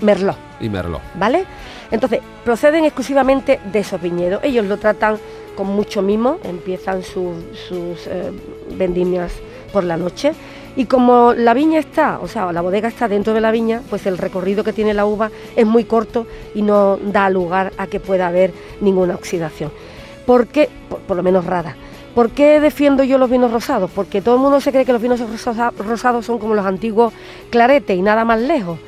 Merlot, 0.00 0.36
Y 0.60 0.68
Merlot. 0.68 1.00
¿vale? 1.18 1.44
Entonces, 1.90 2.20
proceden 2.44 2.84
exclusivamente 2.84 3.58
de 3.72 3.80
esos 3.80 4.00
viñedos. 4.00 4.38
Ellos 4.44 4.66
lo 4.66 4.76
tratan 4.76 5.16
con 5.56 5.66
mucho 5.66 6.00
mimo, 6.00 6.38
empiezan 6.44 7.02
sus, 7.02 7.34
sus 7.66 8.06
eh, 8.06 8.30
vendimias 8.78 9.32
por 9.72 9.82
la 9.82 9.96
noche. 9.96 10.32
Y 10.76 10.84
como 10.84 11.32
la 11.32 11.54
viña 11.54 11.80
está, 11.80 12.20
o 12.22 12.28
sea, 12.28 12.52
la 12.52 12.60
bodega 12.60 12.86
está 12.86 13.08
dentro 13.08 13.34
de 13.34 13.40
la 13.40 13.50
viña, 13.50 13.82
pues 13.90 14.06
el 14.06 14.16
recorrido 14.16 14.62
que 14.62 14.72
tiene 14.72 14.94
la 14.94 15.06
uva 15.06 15.28
es 15.56 15.66
muy 15.66 15.82
corto 15.86 16.24
y 16.54 16.62
no 16.62 16.98
da 17.02 17.28
lugar 17.30 17.72
a 17.78 17.88
que 17.88 17.98
pueda 17.98 18.28
haber 18.28 18.52
ninguna 18.80 19.16
oxidación. 19.16 19.72
¿Por 20.24 20.46
qué? 20.46 20.68
Por, 20.88 21.00
por 21.00 21.16
lo 21.16 21.24
menos 21.24 21.44
rara. 21.44 21.74
¿Por 22.14 22.30
qué 22.30 22.60
defiendo 22.60 23.04
yo 23.04 23.16
los 23.18 23.30
vinos 23.30 23.50
rosados? 23.50 23.90
Porque 23.94 24.20
todo 24.20 24.34
el 24.34 24.40
mundo 24.40 24.60
se 24.60 24.70
cree 24.70 24.84
que 24.84 24.92
los 24.92 25.00
vinos 25.00 25.18
rosa- 25.20 25.72
rosados 25.78 26.26
son 26.26 26.38
como 26.38 26.54
los 26.54 26.66
antiguos 26.66 27.12
claretes 27.50 27.96
y 27.96 28.02
nada 28.02 28.24
más 28.24 28.40
lejos. 28.40 28.78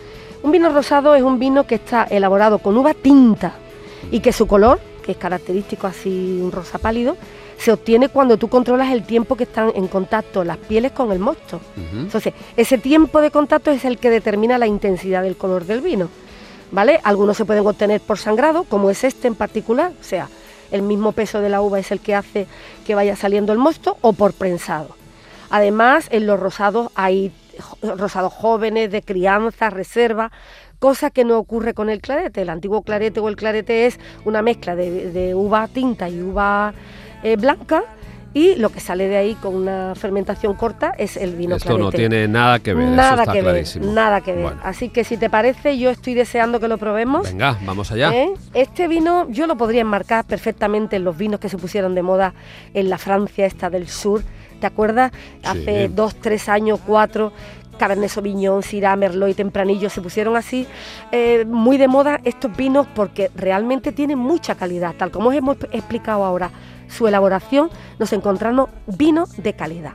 Un 0.42 0.52
vino 0.52 0.68
rosado 0.70 1.14
es 1.14 1.22
un 1.22 1.38
vino 1.38 1.66
que 1.66 1.76
está 1.76 2.04
elaborado 2.04 2.58
con 2.58 2.76
uva 2.76 2.92
tinta 2.92 3.54
y 4.10 4.20
que 4.20 4.30
su 4.32 4.46
color, 4.46 4.78
que 5.02 5.12
es 5.12 5.18
característico 5.18 5.86
así 5.86 6.38
un 6.42 6.52
rosa 6.52 6.76
pálido, 6.78 7.16
se 7.56 7.72
obtiene 7.72 8.10
cuando 8.10 8.36
tú 8.36 8.48
controlas 8.48 8.92
el 8.92 9.04
tiempo 9.04 9.36
que 9.36 9.44
están 9.44 9.72
en 9.74 9.86
contacto 9.88 10.44
las 10.44 10.58
pieles 10.58 10.92
con 10.92 11.10
el 11.12 11.18
mosto. 11.18 11.60
Entonces, 11.94 12.34
ese 12.58 12.76
tiempo 12.76 13.22
de 13.22 13.30
contacto 13.30 13.70
es 13.70 13.86
el 13.86 13.96
que 13.96 14.10
determina 14.10 14.58
la 14.58 14.66
intensidad 14.66 15.22
del 15.22 15.36
color 15.36 15.64
del 15.64 15.80
vino. 15.80 16.08
¿Vale? 16.72 17.00
Algunos 17.04 17.36
se 17.36 17.44
pueden 17.44 17.64
obtener 17.66 18.00
por 18.00 18.18
sangrado, 18.18 18.64
como 18.64 18.90
es 18.90 19.04
este 19.04 19.28
en 19.28 19.36
particular, 19.36 19.92
o 19.98 20.04
sea, 20.04 20.28
el 20.74 20.82
mismo 20.82 21.12
peso 21.12 21.40
de 21.40 21.48
la 21.48 21.62
uva 21.62 21.78
es 21.78 21.92
el 21.92 22.00
que 22.00 22.14
hace 22.14 22.46
que 22.84 22.94
vaya 22.94 23.14
saliendo 23.14 23.52
el 23.52 23.58
mosto, 23.58 23.96
o 24.00 24.12
por 24.12 24.32
prensado. 24.32 24.96
Además, 25.50 26.08
en 26.10 26.26
los 26.26 26.38
rosados 26.40 26.90
hay 26.96 27.32
rosados 27.80 28.32
jóvenes, 28.32 28.90
de 28.90 29.02
crianza, 29.02 29.70
reserva, 29.70 30.32
cosa 30.80 31.10
que 31.10 31.24
no 31.24 31.38
ocurre 31.38 31.74
con 31.74 31.90
el 31.90 32.00
clarete. 32.00 32.42
El 32.42 32.50
antiguo 32.50 32.82
clarete 32.82 33.20
o 33.20 33.28
el 33.28 33.36
clarete 33.36 33.86
es 33.86 34.00
una 34.24 34.42
mezcla 34.42 34.74
de, 34.74 35.12
de 35.12 35.34
uva 35.34 35.68
tinta 35.68 36.08
y 36.08 36.20
uva 36.20 36.74
eh, 37.22 37.36
blanca, 37.36 37.84
y 38.34 38.56
lo 38.56 38.70
que 38.70 38.80
sale 38.80 39.06
de 39.08 39.16
ahí 39.16 39.34
con 39.36 39.54
una 39.54 39.94
fermentación 39.94 40.54
corta 40.54 40.92
es 40.98 41.16
el 41.16 41.34
vino 41.36 41.56
Esto 41.56 41.78
no 41.78 41.90
tiene 41.92 42.26
nada 42.28 42.58
que 42.58 42.74
ver, 42.74 42.84
eso 42.88 42.94
Nada 42.96 43.22
está 43.22 43.32
que 43.32 43.40
clarísimo. 43.40 43.86
ver, 43.86 43.94
nada 43.94 44.20
que 44.20 44.32
ver. 44.32 44.42
Bueno, 44.42 44.60
Así 44.64 44.88
que 44.88 45.04
si 45.04 45.16
te 45.16 45.30
parece, 45.30 45.78
yo 45.78 45.90
estoy 45.90 46.14
deseando 46.14 46.58
que 46.60 46.68
lo 46.68 46.76
probemos. 46.76 47.30
venga, 47.30 47.56
vamos 47.64 47.90
allá. 47.92 48.12
¿eh? 48.12 48.30
Este 48.52 48.88
vino 48.88 49.26
yo 49.30 49.46
lo 49.46 49.56
podría 49.56 49.80
enmarcar 49.82 50.24
perfectamente 50.24 50.96
en 50.96 51.04
los 51.04 51.16
vinos 51.16 51.38
que 51.40 51.48
se 51.48 51.56
pusieron 51.56 51.94
de 51.94 52.02
moda 52.02 52.34
en 52.74 52.90
la 52.90 52.98
Francia 52.98 53.46
esta 53.46 53.70
del 53.70 53.88
sur. 53.88 54.22
¿Te 54.60 54.66
acuerdas? 54.66 55.12
Hace 55.44 55.86
Sí. 55.86 55.92
dos, 55.94 56.14
tres 56.16 56.48
años, 56.48 56.80
cuatro, 56.86 57.32
Cabernet 57.78 58.08
Sauvignon, 58.08 58.62
Syrah, 58.62 58.94
Merlot 58.96 59.30
y 59.30 59.34
Tempranillo 59.34 59.90
se 59.90 60.00
pusieron 60.00 60.36
así 60.36 60.66
eh, 61.12 61.44
muy 61.46 61.76
de 61.76 61.88
moda 61.88 62.20
estos 62.24 62.56
vinos 62.56 62.86
porque 62.94 63.30
realmente 63.34 63.92
tienen 63.92 64.18
mucha 64.18 64.54
calidad. 64.54 64.94
Tal 64.96 65.10
como 65.10 65.30
os 65.30 65.34
hemos 65.34 65.56
explicado 65.72 66.24
ahora 66.24 66.50
su 66.88 67.06
elaboración, 67.08 67.70
nos 67.98 68.12
encontramos 68.12 68.68
vinos 68.86 69.30
de 69.36 69.52
calidad. 69.54 69.92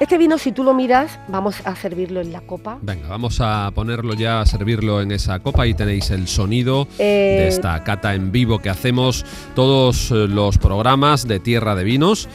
Este 0.00 0.16
vino, 0.16 0.38
si 0.38 0.50
tú 0.52 0.64
lo 0.64 0.72
miras, 0.72 1.18
vamos 1.28 1.56
a 1.66 1.76
servirlo 1.76 2.22
en 2.22 2.32
la 2.32 2.40
copa. 2.40 2.78
Venga, 2.80 3.06
vamos 3.08 3.38
a 3.42 3.70
ponerlo 3.74 4.14
ya, 4.14 4.40
a 4.40 4.46
servirlo 4.46 5.02
en 5.02 5.12
esa 5.12 5.40
copa. 5.40 5.64
Ahí 5.64 5.74
tenéis 5.74 6.10
el 6.10 6.26
sonido 6.26 6.88
Eh, 6.98 7.36
de 7.40 7.48
esta 7.48 7.84
cata 7.84 8.14
en 8.14 8.32
vivo 8.32 8.60
que 8.60 8.70
hacemos 8.70 9.26
todos 9.54 10.10
eh, 10.10 10.26
los 10.26 10.56
programas 10.56 11.28
de 11.28 11.38
Tierra 11.38 11.74
de 11.74 11.84
Vinos. 11.84 12.28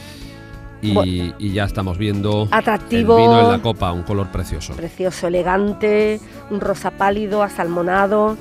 Y, 0.80 0.92
Bueno. 0.92 1.34
y 1.40 1.52
ya 1.54 1.64
estamos 1.64 1.98
viendo 1.98 2.46
Atractivo. 2.52 3.16
el 3.16 3.22
vino 3.24 3.40
en 3.40 3.48
la 3.50 3.58
copa, 3.60 3.90
un 3.90 4.04
color 4.04 4.30
precioso. 4.30 4.74
precioso, 4.74 5.26
elegante, 5.26 6.20
un 6.50 6.60
rosa 6.60 6.92
pálido, 6.92 7.42
asalmonado. 7.42 8.36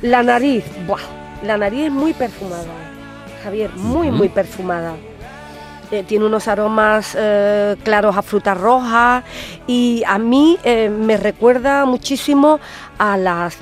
La 0.00 0.22
nariz, 0.22 0.64
¡buah! 0.86 1.00
La 1.42 1.58
nariz 1.58 1.86
es 1.86 1.92
muy 1.92 2.14
perfumada, 2.14 2.64
Javier, 3.42 3.70
muy, 3.76 4.10
muy 4.10 4.28
perfumada. 4.28 4.94
Eh, 5.90 6.04
tiene 6.06 6.26
unos 6.26 6.48
aromas 6.48 7.16
eh, 7.18 7.74
claros 7.82 8.14
a 8.16 8.20
fruta 8.22 8.52
roja 8.52 9.24
y 9.66 10.02
a 10.06 10.18
mí 10.18 10.58
eh, 10.62 10.90
me 10.90 11.16
recuerda 11.16 11.86
muchísimo 11.86 12.60
a 12.98 13.16
las, 13.16 13.56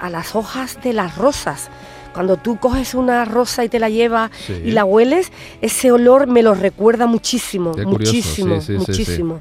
a 0.00 0.08
las 0.08 0.34
hojas 0.34 0.78
de 0.82 0.94
las 0.94 1.16
rosas. 1.18 1.68
Cuando 2.14 2.36
tú 2.38 2.58
coges 2.58 2.94
una 2.94 3.24
rosa 3.26 3.64
y 3.64 3.68
te 3.68 3.78
la 3.78 3.88
llevas 3.90 4.30
Sí. 4.46 4.62
y 4.64 4.70
la 4.72 4.84
hueles, 4.84 5.30
ese 5.60 5.92
olor 5.92 6.26
me 6.26 6.42
lo 6.42 6.54
recuerda 6.54 7.06
muchísimo, 7.06 7.72
Qué 7.74 7.84
muchísimo, 7.86 8.60
sí, 8.60 8.66
sí, 8.66 8.78
muchísimo. 8.78 9.40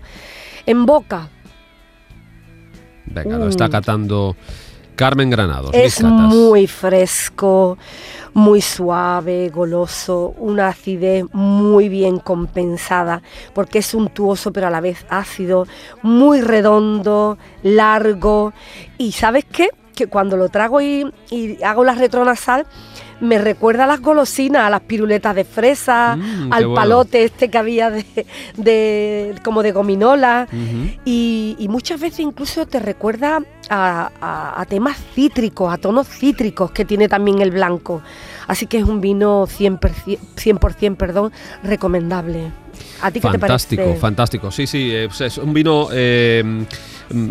En 0.66 0.86
boca, 0.86 1.30
Venga, 3.06 3.38
lo 3.38 3.48
está 3.50 3.68
Mm. 3.68 3.72
catando 3.72 4.36
Carmen 5.02 5.32
Granados. 5.32 5.72
Es 5.74 6.04
muy 6.04 6.68
fresco, 6.68 7.80
muy 8.36 8.62
suave, 8.62 9.50
goloso, 9.50 10.36
una 10.38 10.68
acidez 10.68 11.26
muy 11.34 11.90
bien 11.90 12.20
compensada, 12.20 13.24
porque 13.56 13.80
es 13.80 13.88
suntuoso 13.88 14.54
pero 14.54 14.68
a 14.68 14.70
la 14.70 14.80
vez 14.80 15.04
ácido, 15.10 15.66
muy 16.04 16.42
redondo, 16.42 17.40
largo. 17.64 18.54
Y 19.00 19.14
¿sabes 19.14 19.44
qué? 19.52 19.70
Que 19.96 20.06
cuando 20.06 20.38
lo 20.38 20.50
trago 20.50 20.82
y, 20.82 21.12
y 21.32 21.64
hago 21.64 21.84
la 21.84 21.96
retronasal, 21.96 22.68
me 23.22 23.38
recuerda 23.38 23.86
a 23.86 23.88
las 23.88 24.02
golosinas, 24.02 24.64
a 24.64 24.70
las 24.70 24.82
piruletas 24.82 25.34
de 25.36 25.46
fresa, 25.46 26.16
Mm, 26.18 26.52
al 26.52 26.66
bueno. 26.66 26.76
palote 26.76 27.24
este 27.24 27.50
que 27.50 27.58
había 27.58 27.90
de, 27.90 28.04
de- 28.58 29.36
como 29.44 29.64
de 29.64 29.72
gominola. 29.72 30.48
Y, 31.06 31.56
y 31.60 31.68
muchas 31.68 32.00
veces 32.02 32.20
incluso 32.20 32.66
te 32.66 32.80
recuerda 32.80 33.42
a, 33.70 34.10
a- 34.20 34.60
a 34.62 34.66
temas 34.66 34.98
cítricos, 35.16 35.72
a 35.74 35.78
tonos 35.78 36.08
cítricos 36.08 36.72
que 36.72 36.84
tiene 36.84 37.08
también 37.08 37.42
el 37.42 37.52
blanco. 37.52 38.02
Así 38.48 38.66
que 38.66 38.80
es 38.80 38.84
un 38.84 39.00
vino 39.02 39.46
100%, 39.48 39.80
100% 40.36 40.96
perdón, 40.98 41.32
recomendable. 41.64 42.52
¿A 43.02 43.12
ti 43.12 43.20
qué 43.20 43.28
te 43.28 43.38
Fantástico, 43.40 43.84
parece? 43.84 44.00
fantástico. 44.00 44.52
Sí, 44.52 44.68
sí, 44.68 44.92
es, 44.94 45.38
un 45.38 45.54
vino 45.54 45.88
eh, 45.92 46.66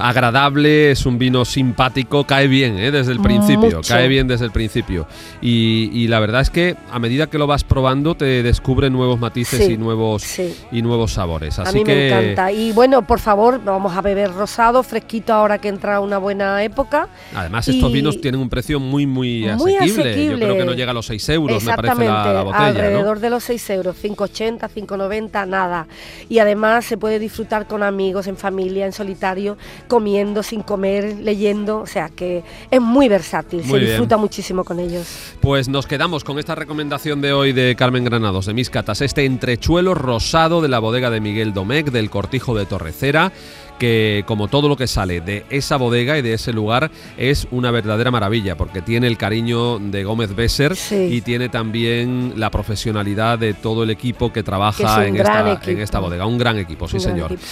agradable, 0.00 0.90
es 0.90 1.06
un 1.06 1.18
vino 1.18 1.44
simpático, 1.44 2.24
cae 2.24 2.48
bien 2.48 2.78
¿eh? 2.78 2.90
desde 2.90 3.12
el 3.12 3.20
principio, 3.20 3.76
Mucho. 3.78 3.80
cae 3.88 4.08
bien 4.08 4.28
desde 4.28 4.44
el 4.44 4.50
principio. 4.50 5.06
Y, 5.40 5.90
y 5.92 6.08
la 6.08 6.20
verdad 6.20 6.40
es 6.42 6.50
que 6.50 6.76
a 6.90 6.98
medida 6.98 7.28
que 7.28 7.38
lo 7.38 7.46
vas 7.46 7.64
probando 7.64 8.14
te 8.14 8.42
descubre 8.42 8.90
nuevos 8.90 9.18
matices 9.18 9.66
Sí, 9.66 9.72
y 9.74 9.76
nuevos 9.76 10.22
sí. 10.22 10.54
y 10.72 10.82
nuevos 10.82 11.12
sabores. 11.12 11.58
Así 11.58 11.70
a 11.70 11.72
mí 11.72 11.84
que 11.84 11.94
me 11.94 12.08
encanta. 12.08 12.52
Y 12.52 12.72
bueno, 12.72 13.06
por 13.06 13.20
favor, 13.20 13.60
vamos 13.64 13.96
a 13.96 14.00
beber 14.00 14.32
rosado, 14.32 14.82
fresquito 14.82 15.32
ahora 15.32 15.58
que 15.58 15.68
entra 15.68 16.00
una 16.00 16.18
buena 16.18 16.62
época. 16.64 17.08
además 17.34 17.68
estos 17.68 17.92
vinos 17.92 18.20
tienen 18.20 18.40
un 18.40 18.48
precio 18.48 18.80
muy 18.80 19.06
muy 19.06 19.46
Muy 19.56 19.76
asequible. 19.76 20.26
Yo 20.26 20.36
creo 20.36 20.56
que 20.56 20.64
no 20.64 20.72
llega 20.74 20.90
a 20.90 20.94
los 20.94 21.06
6 21.06 21.28
euros, 21.30 21.64
me 21.64 21.74
parece 21.74 22.04
la, 22.06 22.32
la 22.32 22.42
botella. 22.42 22.58
¿no? 22.60 22.66
alrededor 22.66 23.20
de 23.20 23.30
los 23.30 23.44
6 23.44 23.70
euros, 23.70 23.96
5,80, 24.02 24.68
5,90, 24.68 25.46
nada. 25.48 25.86
Y 26.28 26.38
además 26.38 26.84
se 26.84 26.96
puede 26.96 27.18
disfrutar 27.18 27.66
con 27.66 27.82
amigos, 27.82 28.26
en 28.26 28.36
familia, 28.36 28.86
en 28.86 28.92
solitario, 28.92 29.56
comiendo, 29.88 30.42
sin 30.42 30.62
comer, 30.62 31.16
leyendo, 31.20 31.78
o 31.80 31.86
sea 31.86 32.08
que 32.08 32.42
es 32.70 32.80
muy 32.80 33.08
versátil, 33.08 33.60
Muy 33.60 33.68
se 33.68 33.76
bien. 33.78 33.88
disfruta 33.90 34.16
muchísimo 34.16 34.64
con 34.64 34.78
ellos. 34.80 35.06
Pues 35.40 35.68
nos 35.68 35.86
quedamos 35.86 36.24
con 36.24 36.38
esta 36.38 36.54
recomendación 36.54 37.20
de 37.20 37.32
hoy 37.32 37.52
de 37.52 37.74
Carmen 37.76 38.04
Granados, 38.04 38.46
de 38.46 38.54
Mis 38.54 38.70
Catas, 38.70 39.00
este 39.00 39.24
entrechuelo 39.24 39.94
rosado 39.94 40.60
de 40.60 40.68
la 40.68 40.78
bodega 40.78 41.10
de 41.10 41.20
Miguel 41.20 41.52
Domecq, 41.52 41.90
del 41.90 42.10
Cortijo 42.10 42.54
de 42.56 42.66
Torrecera, 42.66 43.32
que 43.78 44.24
como 44.26 44.48
todo 44.48 44.68
lo 44.68 44.76
que 44.76 44.86
sale 44.86 45.22
de 45.22 45.46
esa 45.48 45.76
bodega 45.78 46.18
y 46.18 46.22
de 46.22 46.34
ese 46.34 46.52
lugar 46.52 46.90
es 47.16 47.48
una 47.50 47.70
verdadera 47.70 48.10
maravilla, 48.10 48.54
porque 48.54 48.82
tiene 48.82 49.06
el 49.06 49.16
cariño 49.16 49.78
de 49.78 50.04
Gómez 50.04 50.34
Besser 50.36 50.76
Sí. 50.76 51.08
y 51.10 51.20
tiene 51.22 51.48
también 51.48 52.34
la 52.36 52.50
profesionalidad 52.50 53.38
de 53.38 53.54
todo 53.54 53.82
el 53.84 53.88
equipo 53.90 54.32
que 54.34 54.42
trabaja 54.42 54.76
Que 54.76 54.84
es 54.84 54.96
un 54.96 55.02
en, 55.02 55.16
esta, 55.16 55.52
equipo. 55.52 55.70
en 55.70 55.80
esta 55.80 55.98
bodega. 55.98 56.26
Un 56.26 56.36
gran 56.36 56.58
equipo, 56.58 56.86
sí 56.88 56.96
Un 56.96 57.00
señor. 57.00 57.32
equipo. 57.32 57.46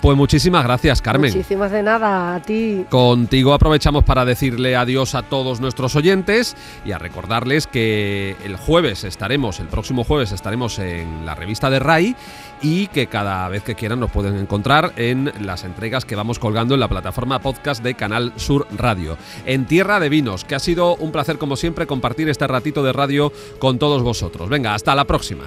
Pues 0.00 0.16
muchísimas 0.16 0.64
gracias, 0.64 1.02
Carmen. 1.02 1.30
Muchísimas 1.30 1.70
de 1.70 1.82
nada, 1.82 2.34
a 2.34 2.40
ti. 2.40 2.86
Contigo 2.88 3.52
aprovechamos 3.52 4.02
para 4.04 4.24
decirle 4.24 4.74
adiós 4.74 5.14
a 5.14 5.22
todos 5.22 5.60
nuestros 5.60 5.94
oyentes 5.94 6.56
y 6.86 6.92
a 6.92 6.98
recordarles 6.98 7.66
que 7.66 8.36
el 8.44 8.56
jueves 8.56 9.04
estaremos, 9.04 9.60
el 9.60 9.68
próximo 9.68 10.04
jueves 10.04 10.32
estaremos 10.32 10.78
en 10.78 11.26
la 11.26 11.34
revista 11.34 11.68
de 11.68 11.80
RAI 11.80 12.16
y 12.62 12.86
que 12.88 13.08
cada 13.08 13.48
vez 13.48 13.62
que 13.62 13.74
quieran 13.74 14.00
nos 14.00 14.10
pueden 14.10 14.36
encontrar 14.36 14.92
en 14.96 15.32
las 15.40 15.64
entregas 15.64 16.04
que 16.04 16.16
vamos 16.16 16.38
colgando 16.38 16.74
en 16.74 16.80
la 16.80 16.88
plataforma 16.88 17.40
podcast 17.40 17.82
de 17.82 17.94
Canal 17.94 18.32
Sur 18.36 18.66
Radio. 18.76 19.18
En 19.44 19.66
Tierra 19.66 20.00
de 20.00 20.08
Vinos, 20.08 20.44
que 20.44 20.54
ha 20.54 20.60
sido 20.60 20.96
un 20.96 21.12
placer 21.12 21.38
como 21.38 21.56
siempre 21.56 21.86
compartir 21.86 22.28
este 22.28 22.46
ratito 22.46 22.82
de 22.82 22.92
radio 22.92 23.32
con 23.58 23.78
todos 23.78 24.02
vosotros. 24.02 24.48
Venga, 24.48 24.74
hasta 24.74 24.94
la 24.94 25.04
próxima. 25.04 25.44